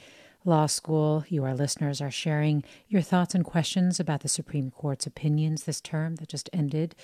[0.44, 1.24] Law School.
[1.30, 5.80] You, our listeners, are sharing your thoughts and questions about the Supreme Court's opinions this
[5.80, 6.96] term that just ended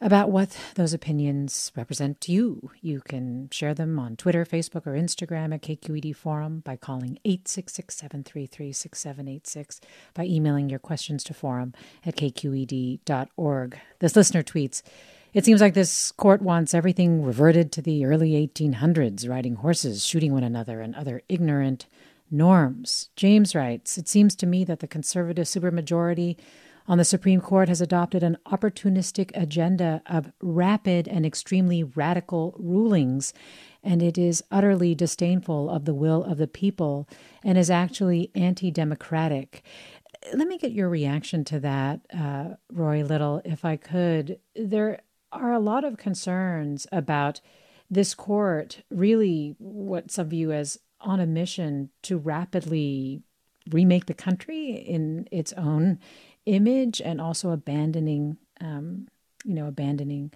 [0.00, 2.70] about what those opinions represent to you.
[2.80, 7.96] You can share them on Twitter, Facebook, or Instagram at KQED Forum by calling 866
[7.96, 9.80] 733 6786,
[10.14, 11.74] by emailing your questions to forum
[12.04, 13.78] at kqed.org.
[13.98, 14.82] This listener tweets,
[15.32, 20.32] it seems like this court wants everything reverted to the early 1800s, riding horses, shooting
[20.32, 21.86] one another, and other ignorant
[22.30, 23.10] norms.
[23.16, 26.36] James writes, It seems to me that the conservative supermajority
[26.90, 33.32] on the Supreme Court has adopted an opportunistic agenda of rapid and extremely radical rulings,
[33.80, 37.08] and it is utterly disdainful of the will of the people
[37.44, 39.62] and is actually anti democratic.
[40.34, 44.40] Let me get your reaction to that, uh, Rory Little, if I could.
[44.56, 47.40] There are a lot of concerns about
[47.88, 53.22] this court really what some view as on a mission to rapidly
[53.70, 55.98] remake the country in its own
[56.46, 59.08] image and also abandoning, um,
[59.44, 60.32] you know, abandoning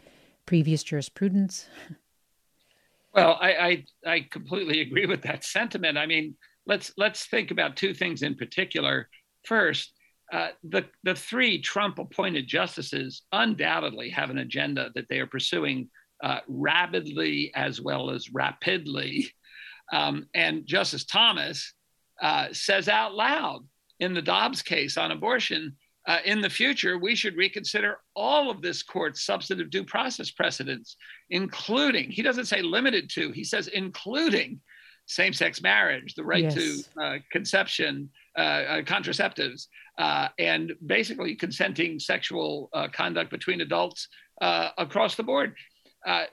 [0.47, 1.67] previous jurisprudence?
[3.15, 5.97] Well, I, I, I completely agree with that sentiment.
[5.97, 6.37] I mean,
[6.67, 9.09] let's let's think about two things in particular.
[9.45, 9.93] First,
[10.33, 15.89] uh, the the three Trump-appointed justices undoubtedly have an agenda that they are pursuing
[16.23, 19.31] uh, rapidly as well as rapidly.
[19.93, 21.75] Um, and Justice Thomas
[22.21, 23.67] uh, says out loud
[24.01, 25.77] in the Dobbs case on abortion
[26.07, 30.97] uh, in the future, we should reconsider all of this court's substantive due process precedents,
[31.31, 34.61] including, he doesn't say limited to, he says including
[35.07, 36.55] same sex marriage, the right yes.
[36.55, 39.67] to uh, conception, uh, uh contraceptives,
[39.99, 44.09] uh, and basically consenting sexual uh, conduct between adults
[44.79, 45.55] across the board.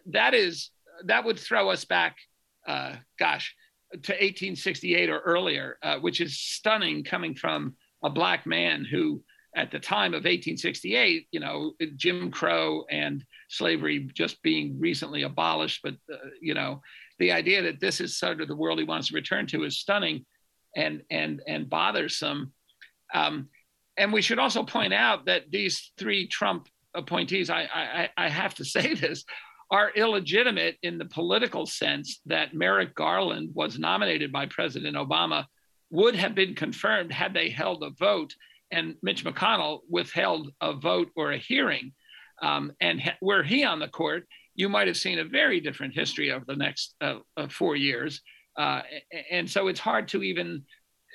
[0.06, 0.72] that is,
[1.06, 2.18] that would throw us back,
[2.68, 3.56] gosh,
[3.92, 9.22] to 1868 or earlier, which is stunning coming from a black man who
[9.56, 15.82] at the time of 1868, you know, Jim Crow and slavery just being recently abolished,
[15.84, 16.82] but uh, you know,
[17.20, 19.78] the idea that this is sort of the world he wants to return to is
[19.78, 20.26] stunning
[20.76, 22.54] and and and bothersome.
[23.14, 23.50] Um,
[23.98, 28.56] and we should also point out that these three Trump appointees, I, I, I have
[28.56, 29.26] to say this,
[29.70, 35.46] are illegitimate in the political sense that Merrick Garland was nominated by President Obama,
[35.90, 38.34] would have been confirmed had they held a vote
[38.72, 41.94] and Mitch McConnell withheld a vote or a hearing.
[42.42, 45.94] Um, and ha- were he on the court, you might have seen a very different
[45.94, 48.22] history of the next uh, uh, four years.
[48.58, 48.82] Uh,
[49.30, 50.64] and so it's hard to even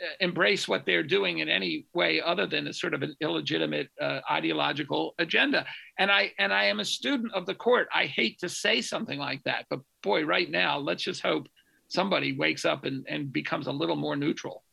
[0.02, 3.88] uh, embrace what they're doing in any way other than a sort of an illegitimate
[4.00, 5.66] uh, ideological agenda.
[5.98, 7.88] And I and I am a student of the court.
[7.94, 11.48] I hate to say something like that, but boy, right now, let's just hope
[11.88, 14.64] somebody wakes up and, and becomes a little more neutral.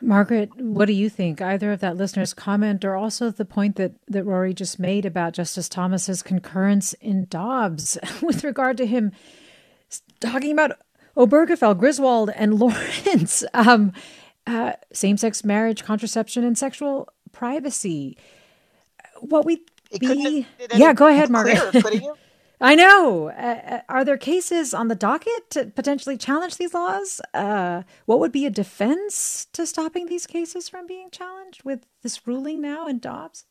[0.00, 1.42] Margaret, what do you think?
[1.42, 5.32] Either of that listener's comment or also the point that, that Rory just made about
[5.32, 9.12] Justice Thomas's concurrence in Dobbs with regard to him
[10.20, 10.72] talking about
[11.16, 13.92] Obergefell, Griswold, and Lawrence, um,
[14.46, 18.16] uh, same sex marriage, contraception, and sexual privacy.
[19.20, 19.62] What we
[19.98, 20.46] be.
[20.74, 21.82] Yeah, go ahead, Margaret.
[21.82, 22.12] Clear,
[22.60, 23.28] I know.
[23.28, 27.20] Uh, uh, are there cases on the docket to potentially challenge these laws?
[27.32, 32.26] Uh, what would be a defense to stopping these cases from being challenged with this
[32.26, 33.44] ruling now in Dobbs?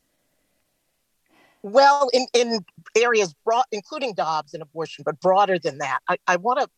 [1.64, 6.36] Well, in, in areas broad, including Dobbs and abortion, but broader than that, I, I
[6.36, 6.70] want to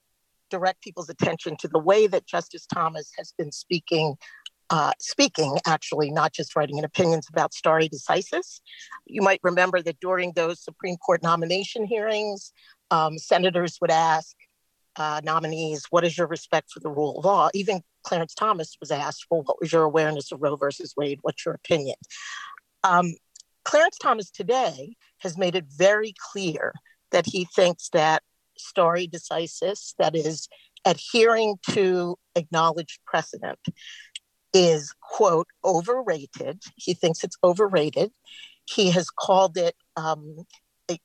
[0.50, 4.16] direct people's attention to the way that Justice Thomas has been speaking
[4.70, 8.62] uh, speaking, actually, not just writing in opinions about stare decisis.
[9.06, 12.54] You might remember that during those Supreme Court nomination hearings,
[12.92, 14.36] um, senators would ask
[14.96, 17.50] uh, nominees, What is your respect for the rule of law?
[17.54, 21.20] Even Clarence Thomas was asked, Well, what was your awareness of Roe versus Wade?
[21.22, 21.96] What's your opinion?
[22.84, 23.14] Um,
[23.66, 26.74] Clarence Thomas today has made it very clear
[27.12, 28.24] that he thinks that
[28.58, 30.48] stare decisis, that is,
[30.86, 33.60] adhering to acknowledged precedent,
[34.54, 36.64] is, quote, overrated.
[36.76, 38.12] He thinks it's overrated.
[38.66, 40.45] He has called it um,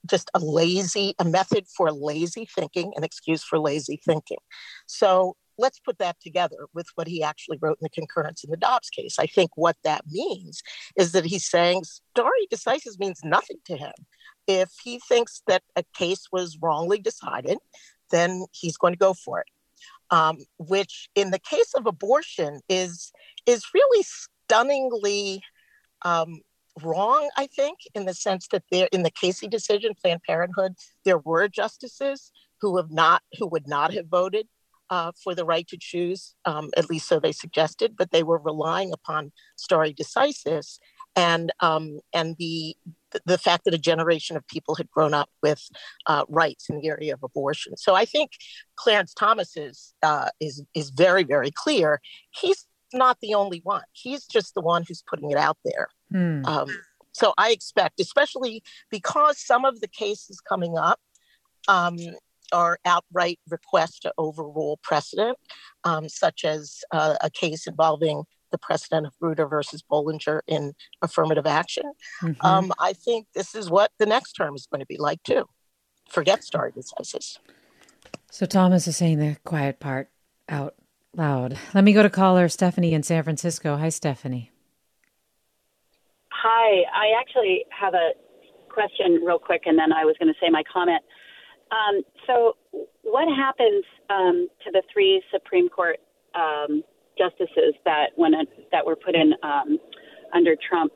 [0.06, 4.38] just a lazy, a method for lazy thinking, an excuse for lazy thinking.
[4.86, 8.56] So let's put that together with what he actually wrote in the concurrence in the
[8.56, 9.18] Dobbs case.
[9.18, 10.62] I think what that means
[10.96, 13.92] is that he's saying stare decisis means nothing to him.
[14.46, 17.58] If he thinks that a case was wrongly decided,
[18.10, 19.46] then he's going to go for it.
[20.10, 23.12] Um, which, in the case of abortion, is
[23.46, 25.42] is really stunningly
[26.02, 26.40] um,
[26.82, 27.28] wrong.
[27.36, 30.74] I think, in the sense that there, in the Casey decision, Planned Parenthood,
[31.04, 32.30] there were justices
[32.60, 34.46] who have not, who would not have voted
[34.90, 38.38] uh, for the right to choose, um, at least so they suggested, but they were
[38.38, 40.78] relying upon stare decisis
[41.16, 42.76] and um, and the
[43.24, 45.62] the fact that a generation of people had grown up with
[46.06, 47.76] uh, rights in the area of abortion.
[47.76, 48.32] So I think
[48.76, 52.00] Clarence Thomas is uh, is is very very clear.
[52.30, 53.82] He's not the only one.
[53.92, 55.88] He's just the one who's putting it out there.
[56.12, 56.46] Mm.
[56.46, 56.68] Um,
[57.12, 61.00] so I expect, especially because some of the cases coming up
[61.68, 61.96] um,
[62.52, 65.38] are outright requests to overrule precedent,
[65.84, 71.44] um, such as uh, a case involving the precedent of Grutter versus Bollinger in affirmative
[71.44, 71.90] action.
[72.22, 72.46] Mm-hmm.
[72.46, 75.48] Um, I think this is what the next term is going to be like too.
[76.08, 77.38] Forget stare decisis.
[78.30, 80.08] So Thomas is saying the quiet part
[80.48, 80.76] out
[81.16, 81.58] loud.
[81.74, 83.76] Let me go to caller Stephanie in San Francisco.
[83.76, 84.52] Hi, Stephanie.
[86.30, 86.84] Hi.
[86.94, 88.10] I actually have a
[88.68, 91.02] question real quick, and then I was going to say my comment.
[91.72, 92.56] Um, so,
[93.02, 95.98] what happens um, to the three Supreme Court
[96.36, 96.84] um,
[97.16, 98.32] justices that when
[98.72, 99.78] that were put in um,
[100.32, 100.92] under Trump?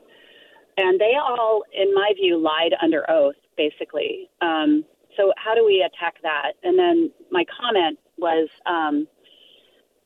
[0.77, 4.31] And they all, in my view, lied under oath, basically.
[4.41, 4.85] Um,
[5.16, 6.53] so, how do we attack that?
[6.62, 9.09] And then my comment was um,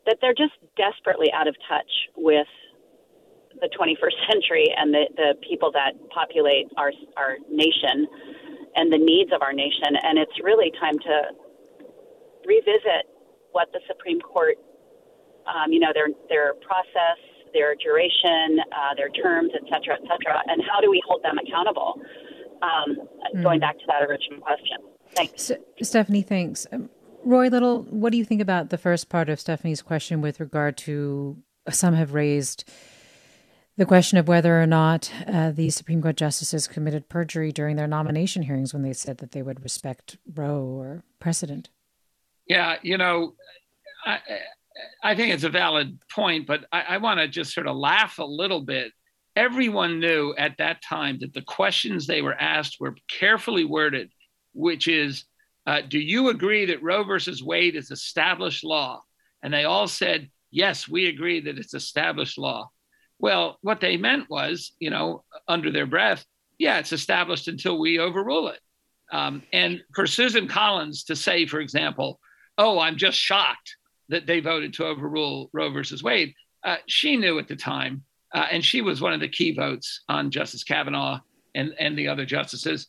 [0.06, 2.46] that they're just desperately out of touch with
[3.60, 8.06] the 21st century and the, the people that populate our our nation
[8.74, 9.96] and the needs of our nation.
[10.02, 11.16] And it's really time to
[12.46, 13.06] revisit
[13.52, 14.56] what the Supreme Court,
[15.46, 17.18] um, you know, their their process,
[17.52, 21.38] their duration, uh, their terms, et cetera, et cetera, and how do we hold them
[21.38, 22.00] accountable?
[22.62, 22.96] Um,
[23.34, 23.42] mm.
[23.42, 24.78] Going back to that original question.
[25.14, 25.42] Thanks.
[25.42, 26.66] So, Stephanie, thanks.
[26.70, 26.90] Um,
[27.24, 30.76] Rory Little, what do you think about the first part of Stephanie's question with regard
[30.78, 31.36] to
[31.70, 32.68] some have raised
[33.76, 37.86] the question of whether or not uh, the Supreme Court justices committed perjury during their
[37.86, 41.70] nomination hearings when they said that they would respect Roe or precedent?
[42.46, 43.34] Yeah, you know,
[44.04, 44.18] I,
[45.02, 48.18] I think it's a valid point, but I, I want to just sort of laugh
[48.18, 48.92] a little bit.
[49.34, 54.10] Everyone knew at that time that the questions they were asked were carefully worded,
[54.52, 55.24] which is
[55.66, 59.00] uh, do you agree that Roe versus Wade is established law?
[59.42, 62.70] And they all said, yes, we agree that it's established law.
[63.18, 66.24] Well, what they meant was, you know, under their breath,
[66.58, 68.58] yeah, it's established until we overrule it.
[69.12, 72.18] Um, and for Susan Collins to say, for example,
[72.58, 73.76] oh, I'm just shocked
[74.12, 76.34] that they voted to overrule Roe versus Wade,
[76.64, 80.02] uh, she knew at the time, uh, and she was one of the key votes
[80.08, 81.18] on Justice Kavanaugh
[81.54, 82.86] and, and the other justices.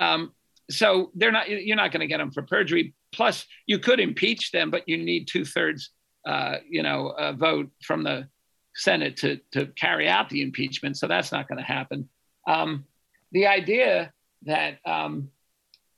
[0.00, 0.32] Um,
[0.68, 2.94] so they're not you're not going to get them for perjury.
[3.12, 5.90] Plus, you could impeach them, but you need two thirds,
[6.26, 8.28] uh, you know, vote from the
[8.74, 10.96] Senate to to carry out the impeachment.
[10.96, 12.08] So that's not going to happen.
[12.48, 12.84] Um,
[13.32, 14.12] the idea
[14.42, 15.30] that um,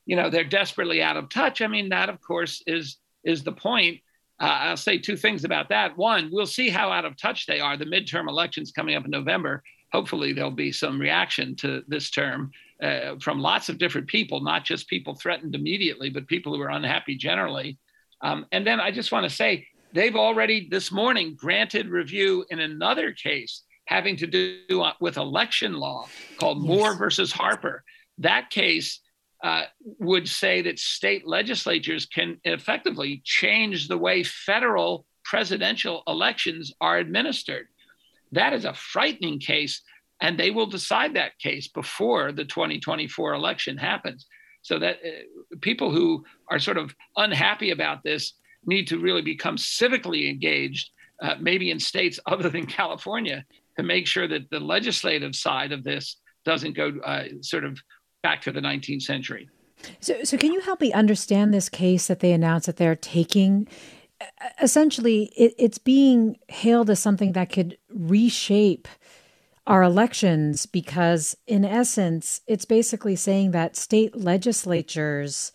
[0.05, 1.61] you know they're desperately out of touch.
[1.61, 4.01] I mean, that of course is is the point.
[4.39, 5.97] Uh, I'll say two things about that.
[5.97, 7.75] One, we'll see how out of touch they are.
[7.77, 9.63] The midterm elections coming up in November.
[9.91, 14.63] Hopefully, there'll be some reaction to this term uh, from lots of different people, not
[14.63, 17.77] just people threatened immediately, but people who are unhappy generally.
[18.21, 22.59] Um, and then I just want to say they've already this morning granted review in
[22.59, 24.59] another case having to do
[24.99, 26.07] with election law
[26.39, 26.67] called yes.
[26.67, 27.83] Moore versus Harper.
[28.19, 28.99] That case
[29.43, 29.63] uh,
[29.99, 37.67] would say that state legislatures can effectively change the way federal presidential elections are administered.
[38.31, 39.81] That is a frightening case
[40.21, 44.25] and they will decide that case before the 2024 election happens.
[44.61, 48.33] So that uh, people who are sort of unhappy about this
[48.65, 50.89] need to really become civically engaged
[51.21, 53.45] uh, maybe in states other than California,
[53.77, 57.79] to make sure that the legislative side of this doesn't go uh, sort of
[58.21, 59.49] back to the 19th century.
[60.01, 63.67] So, so can you help me understand this case that they announced that they're taking?
[64.61, 68.87] Essentially, it, it's being hailed as something that could reshape
[69.65, 75.53] our elections because, in essence, it's basically saying that state legislatures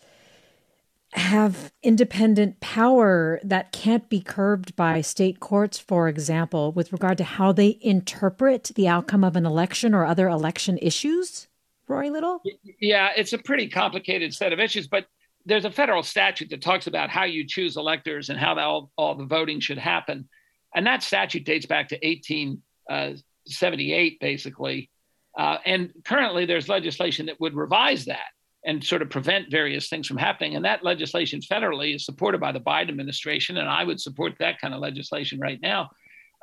[1.11, 7.23] have independent power that can't be curbed by state courts, for example, with regard to
[7.23, 11.47] how they interpret the outcome of an election or other election issues?
[11.87, 12.41] Rory Little?
[12.79, 15.05] Yeah, it's a pretty complicated set of issues, but
[15.45, 19.15] there's a federal statute that talks about how you choose electors and how all, all
[19.15, 20.27] the voting should happen.
[20.73, 24.89] And that statute dates back to 1878, uh, basically.
[25.37, 28.27] Uh, and currently, there's legislation that would revise that
[28.65, 30.55] and sort of prevent various things from happening.
[30.55, 34.59] And that legislation federally is supported by the Biden administration, and I would support that
[34.59, 35.91] kind of legislation right now.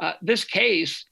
[0.00, 1.04] Uh, this case,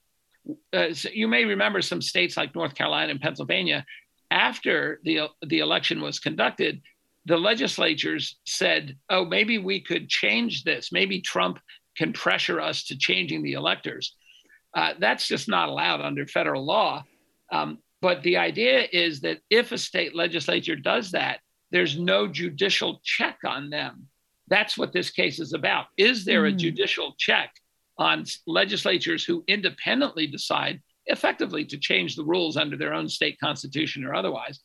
[0.73, 3.85] uh, so you may remember some states like North Carolina and Pennsylvania
[4.31, 6.81] after the, the election was conducted,
[7.27, 10.91] the legislatures said, oh, maybe we could change this.
[10.93, 11.59] Maybe Trump
[11.97, 14.15] can pressure us to changing the electors.
[14.75, 17.05] Uh, that's just not allowed under federal law.
[17.53, 23.01] Um, but the idea is that if a state legislature does that, there's no judicial
[23.05, 24.07] check on them.
[24.49, 25.87] That's what this case is about.
[25.97, 26.49] Is there mm.
[26.49, 27.53] a judicial check
[27.99, 30.81] on legislatures who independently decide
[31.11, 34.61] effectively to change the rules under their own state constitution or otherwise.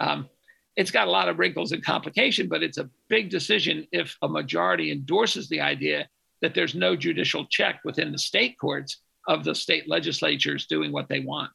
[0.00, 0.28] Um,
[0.76, 4.28] it's got a lot of wrinkles and complication, but it's a big decision if a
[4.28, 6.08] majority endorses the idea
[6.42, 11.08] that there's no judicial check within the state courts of the state legislatures doing what
[11.08, 11.50] they want.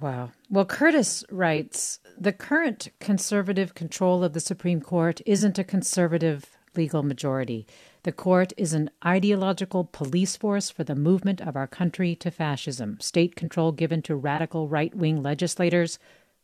[0.00, 0.32] Wow.
[0.50, 7.02] Well, Curtis writes the current conservative control of the Supreme Court isn't a conservative legal
[7.02, 7.66] majority.
[8.06, 13.00] The court is an ideological police force for the movement of our country to fascism.
[13.00, 15.98] State control given to radical right wing legislators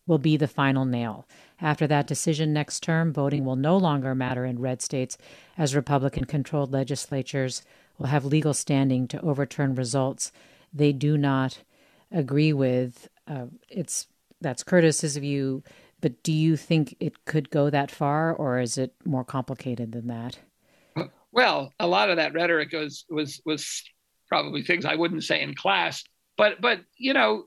[0.04, 1.24] will be the final nail.
[1.60, 5.16] After that decision next term, voting will no longer matter in red states,
[5.56, 7.62] as Republican controlled legislatures
[7.96, 10.32] will have legal standing to overturn results
[10.74, 11.60] they do not
[12.10, 13.08] agree with.
[13.28, 14.08] Uh, it's
[14.40, 15.62] that's Curtis's view,
[16.00, 20.08] but do you think it could go that far, or is it more complicated than
[20.08, 20.40] that?
[21.32, 23.82] Well, a lot of that rhetoric was was was
[24.28, 26.04] probably things I wouldn't say in class,
[26.36, 27.44] but but you know,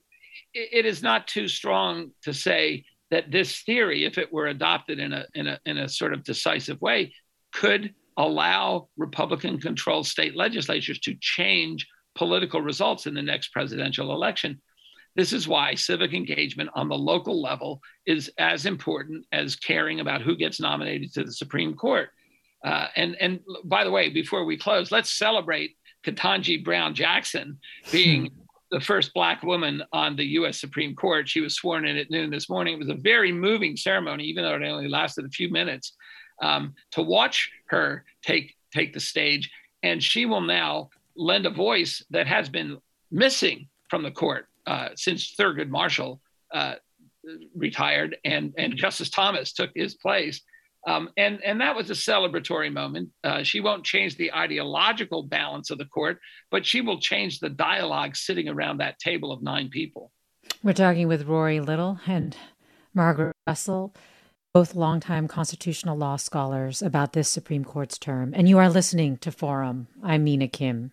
[0.53, 4.99] it, it is not too strong to say that this theory, if it were adopted
[4.99, 7.13] in a in a in a sort of decisive way,
[7.53, 14.61] could allow Republican-controlled state legislatures to change political results in the next presidential election.
[15.15, 20.21] This is why civic engagement on the local level is as important as caring about
[20.21, 22.09] who gets nominated to the Supreme Court.
[22.65, 27.59] Uh, and and by the way, before we close, let's celebrate Ketanji Brown Jackson
[27.91, 28.41] being hmm.
[28.71, 30.59] the first Black woman on the U.S.
[30.59, 31.29] Supreme Court.
[31.29, 32.73] She was sworn in at noon this morning.
[32.73, 35.95] It was a very moving ceremony, even though it only lasted a few minutes.
[36.41, 39.51] Um, to watch her take take the stage,
[39.83, 42.79] and she will now lend a voice that has been
[43.11, 46.19] missing from the court uh, since Thurgood Marshall
[46.51, 46.75] uh,
[47.55, 50.41] retired and and Justice Thomas took his place.
[50.87, 53.09] Um, and, and that was a celebratory moment.
[53.23, 56.19] Uh, she won't change the ideological balance of the court,
[56.51, 60.11] but she will change the dialogue sitting around that table of nine people.
[60.61, 62.37] We're talking with Rory Little and
[62.93, 63.95] Margaret Russell,
[64.53, 68.33] both longtime constitutional law scholars, about this Supreme Court's term.
[68.35, 69.87] And you are listening to Forum.
[70.03, 70.91] I'm Mina Kim.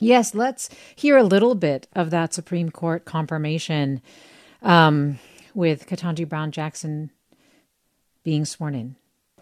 [0.00, 4.02] Yes, let's hear a little bit of that Supreme Court confirmation
[4.60, 5.20] um,
[5.54, 7.10] with Ketanji Brown Jackson
[8.24, 8.96] being sworn in.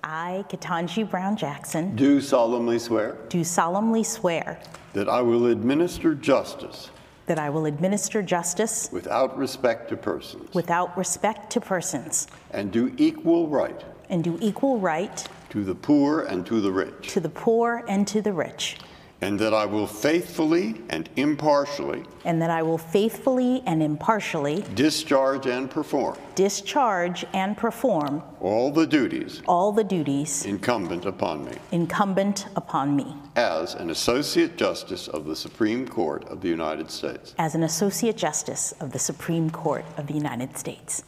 [0.05, 4.59] I, Ketanji Brown Jackson, do solemnly swear do solemnly swear
[4.95, 6.91] that I will administer justice
[7.27, 12.93] that I will administer justice without respect to persons without respect to persons and do
[12.97, 17.09] equal right and do equal right to the poor and to the rich.
[17.09, 18.79] to the poor and to the rich
[19.23, 25.47] and that I will faithfully and impartially and that I will faithfully and impartially discharge
[25.47, 32.47] and perform discharge and perform all the duties all the duties incumbent upon me incumbent
[32.57, 37.55] upon me as an associate justice of the Supreme Court of the United States as
[37.55, 41.05] an associate justice of the Supreme Court of the United States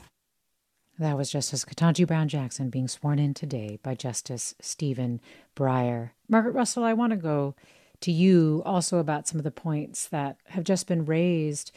[0.96, 5.20] that was Justice Ketanji Brown Jackson being sworn in today by Justice Stephen
[5.56, 6.10] Breyer.
[6.28, 7.56] Margaret Russell, I want to go
[8.04, 11.72] to you also about some of the points that have just been raised.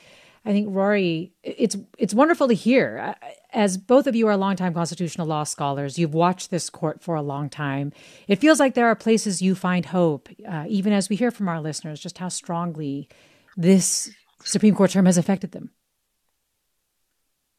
[0.46, 3.16] I think Rory, it's it's wonderful to hear.
[3.52, 7.22] As both of you are longtime constitutional law scholars, you've watched this court for a
[7.22, 7.92] long time.
[8.28, 11.50] It feels like there are places you find hope, uh, even as we hear from
[11.50, 13.10] our listeners just how strongly
[13.58, 14.10] this
[14.44, 15.72] Supreme Court term has affected them.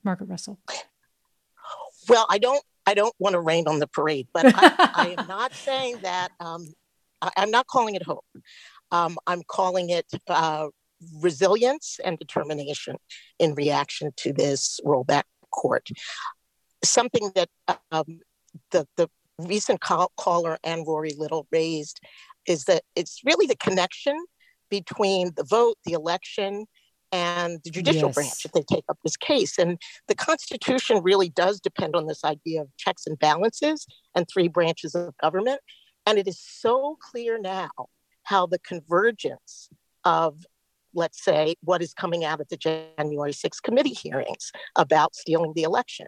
[0.02, 0.58] Margaret Russell.
[2.08, 5.28] Well, I don't I don't want to rain on the parade, but I, I am
[5.28, 6.30] not saying that.
[6.40, 6.72] Um,
[7.22, 8.24] I, am not calling it hope.
[8.90, 10.68] Um, I'm calling it uh,
[11.20, 12.96] resilience and determination
[13.38, 15.88] in reaction to this rollback court.
[16.84, 17.48] Something that
[17.90, 18.20] um,
[18.70, 19.08] the, the
[19.38, 22.00] recent call, caller and Rory Little raised
[22.46, 24.16] is that it's really the connection
[24.70, 26.66] between the vote, the election,
[27.10, 28.14] and the judicial yes.
[28.14, 29.58] branch if they take up this case.
[29.58, 34.48] And the Constitution really does depend on this idea of checks and balances and three
[34.48, 35.60] branches of government.
[36.08, 37.68] And it is so clear now
[38.22, 39.68] how the convergence
[40.04, 40.46] of
[40.94, 45.62] let's say, what is coming out of the January 6th committee hearings about stealing the
[45.62, 46.06] election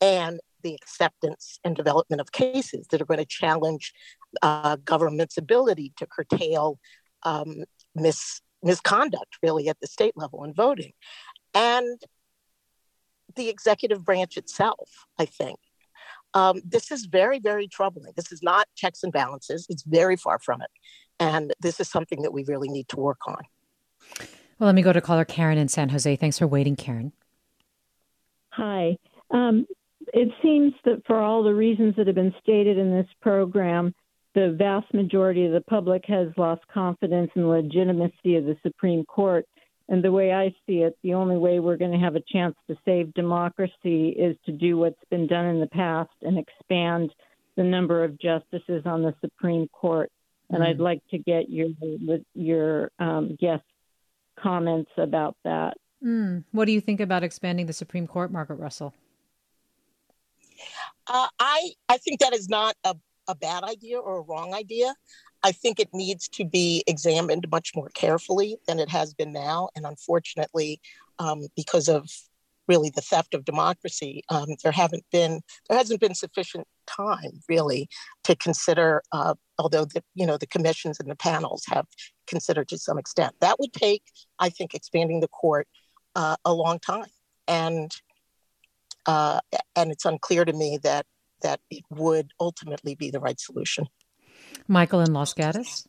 [0.00, 3.92] and the acceptance and development of cases that are going to challenge
[4.40, 6.78] uh, government's ability to curtail
[7.24, 7.64] um,
[7.96, 10.92] mis- misconduct, really, at the state level in voting.
[11.52, 12.00] And
[13.34, 15.58] the executive branch itself, I think.
[16.34, 18.12] Um, this is very, very troubling.
[18.16, 20.70] This is not checks and balances, it's very far from it.
[21.18, 23.42] And this is something that we really need to work on.
[24.58, 26.16] Well, let me go to caller Karen in San Jose.
[26.16, 27.12] Thanks for waiting, Karen.
[28.50, 28.96] Hi.
[29.30, 29.66] Um,
[30.12, 33.94] it seems that for all the reasons that have been stated in this program,
[34.34, 39.04] the vast majority of the public has lost confidence in the legitimacy of the Supreme
[39.04, 39.46] Court.
[39.90, 42.54] And the way I see it, the only way we're going to have a chance
[42.68, 47.12] to save democracy is to do what's been done in the past and expand
[47.56, 50.12] the number of justices on the Supreme Court.
[50.48, 50.70] And mm-hmm.
[50.70, 51.68] I'd like to get your
[52.34, 53.64] your um, guest
[54.38, 55.76] comments about that.
[56.04, 56.44] Mm.
[56.52, 58.94] What do you think about expanding the Supreme Court, Margaret Russell?
[61.08, 62.94] Uh, I I think that is not a,
[63.26, 64.94] a bad idea or a wrong idea.
[65.42, 69.70] I think it needs to be examined much more carefully than it has been now.
[69.74, 70.80] And unfortunately,
[71.18, 72.08] um, because of
[72.68, 77.88] really the theft of democracy, um, there haven't been there hasn't been sufficient time really
[78.24, 79.02] to consider.
[79.12, 81.86] Uh, although the you know the commissions and the panels have
[82.26, 84.02] considered to some extent, that would take,
[84.38, 85.68] I think, expanding the court
[86.14, 87.10] uh, a long time,
[87.48, 87.90] and
[89.06, 89.40] uh,
[89.74, 91.06] and it's unclear to me that
[91.42, 93.86] that it would ultimately be the right solution.
[94.68, 95.86] Michael in Los Gatos.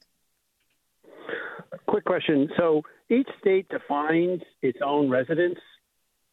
[1.88, 2.50] Quick question.
[2.58, 5.60] So each state defines its own residence.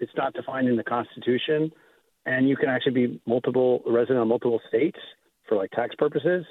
[0.01, 1.72] it's not defined in the Constitution,
[2.24, 4.99] and you can actually be multiple resident on multiple states
[5.49, 6.47] for like tax purposes.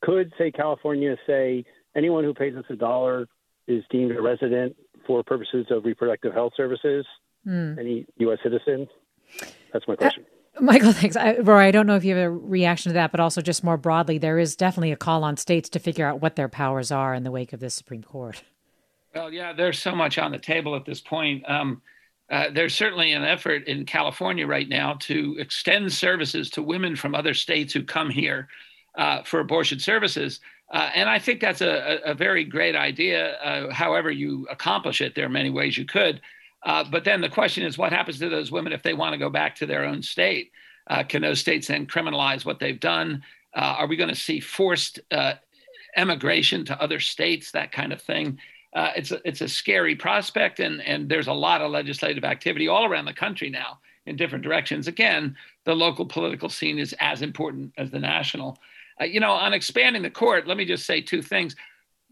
[0.00, 1.64] Could say California say
[1.94, 3.26] anyone who pays us a dollar
[3.66, 7.04] is deemed a resident for purposes of reproductive health services?
[7.46, 7.78] Mm.
[7.78, 8.38] Any U.S.
[8.42, 8.88] citizen?
[9.72, 10.24] That's my question.
[10.60, 11.16] Michael, thanks.
[11.16, 13.64] I, Rory, I don't know if you have a reaction to that, but also just
[13.64, 16.90] more broadly, there is definitely a call on states to figure out what their powers
[16.90, 18.42] are in the wake of this Supreme Court.
[19.14, 21.48] Well, yeah, there's so much on the table at this point.
[21.48, 21.80] Um,
[22.30, 27.14] uh, there's certainly an effort in California right now to extend services to women from
[27.14, 28.48] other states who come here
[28.96, 30.40] uh, for abortion services.
[30.72, 33.34] Uh, and I think that's a, a very great idea.
[33.36, 36.20] Uh, however, you accomplish it, there are many ways you could.
[36.66, 39.18] Uh, but then the question is what happens to those women if they want to
[39.18, 40.52] go back to their own state?
[41.08, 43.22] can those states then criminalize what they've done?
[43.54, 45.00] are we going to see forced
[45.96, 48.38] emigration to other states, that kind of thing?
[48.76, 52.68] uh, it's a, it's a scary prospect, and and there's a lot of legislative activity
[52.68, 54.86] all around the country now in different directions.
[54.86, 58.58] Again, the local political scene is as important as the national.
[59.00, 61.56] Uh, you know, on expanding the court, let me just say two things.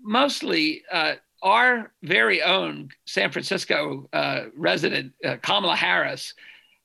[0.03, 1.15] Mostly, uh,
[1.45, 6.33] our very own San Francisco uh, resident uh, Kamala Harris,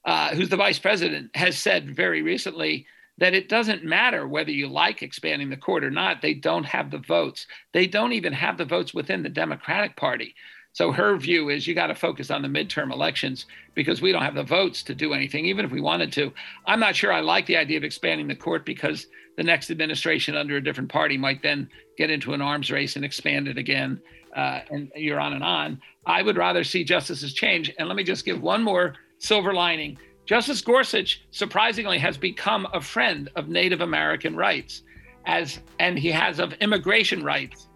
[0.06, 2.86] uh, who's the vice president, has said very recently
[3.18, 6.22] that it doesn't matter whether you like expanding the court or not.
[6.22, 7.48] They don't have the votes.
[7.74, 10.36] They don't even have the votes within the Democratic Party.
[10.74, 13.46] So her view is you got to focus on the midterm elections
[13.76, 16.32] because we don't have the votes to do anything, even if we wanted to.
[16.66, 20.36] I'm not sure I like the idea of expanding the court because the next administration
[20.36, 24.00] under a different party might then get into an arms race and expand it again.
[24.36, 25.82] Uh, and you're on and on.
[26.06, 27.74] I would rather see justices change.
[27.78, 29.98] And let me just give one more silver lining
[30.30, 34.84] Justice Gorsuch, surprisingly, has become a friend of Native American rights,
[35.26, 37.68] as and he has of immigration rights.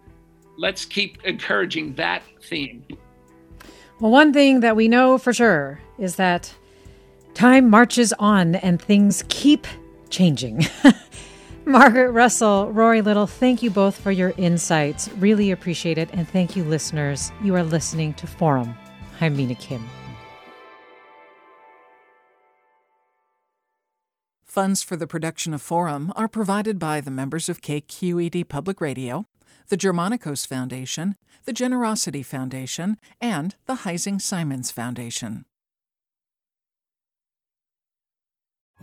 [0.56, 2.84] Let's keep encouraging that theme.
[3.98, 6.54] Well, one thing that we know for sure is that
[7.34, 9.66] time marches on and things keep
[10.08, 10.64] changing.
[11.66, 15.08] Margaret Russell, Rory Little, thank you both for your insights.
[15.12, 16.10] Really appreciate it.
[16.12, 17.32] And thank you, listeners.
[17.42, 18.74] You are listening to Forum.
[19.22, 19.82] I'm Mina Kim.
[24.44, 29.26] Funds for the production of Forum are provided by the members of KQED Public Radio,
[29.68, 35.46] the Germanacos Foundation, the Generosity Foundation, and the Heising Simons Foundation.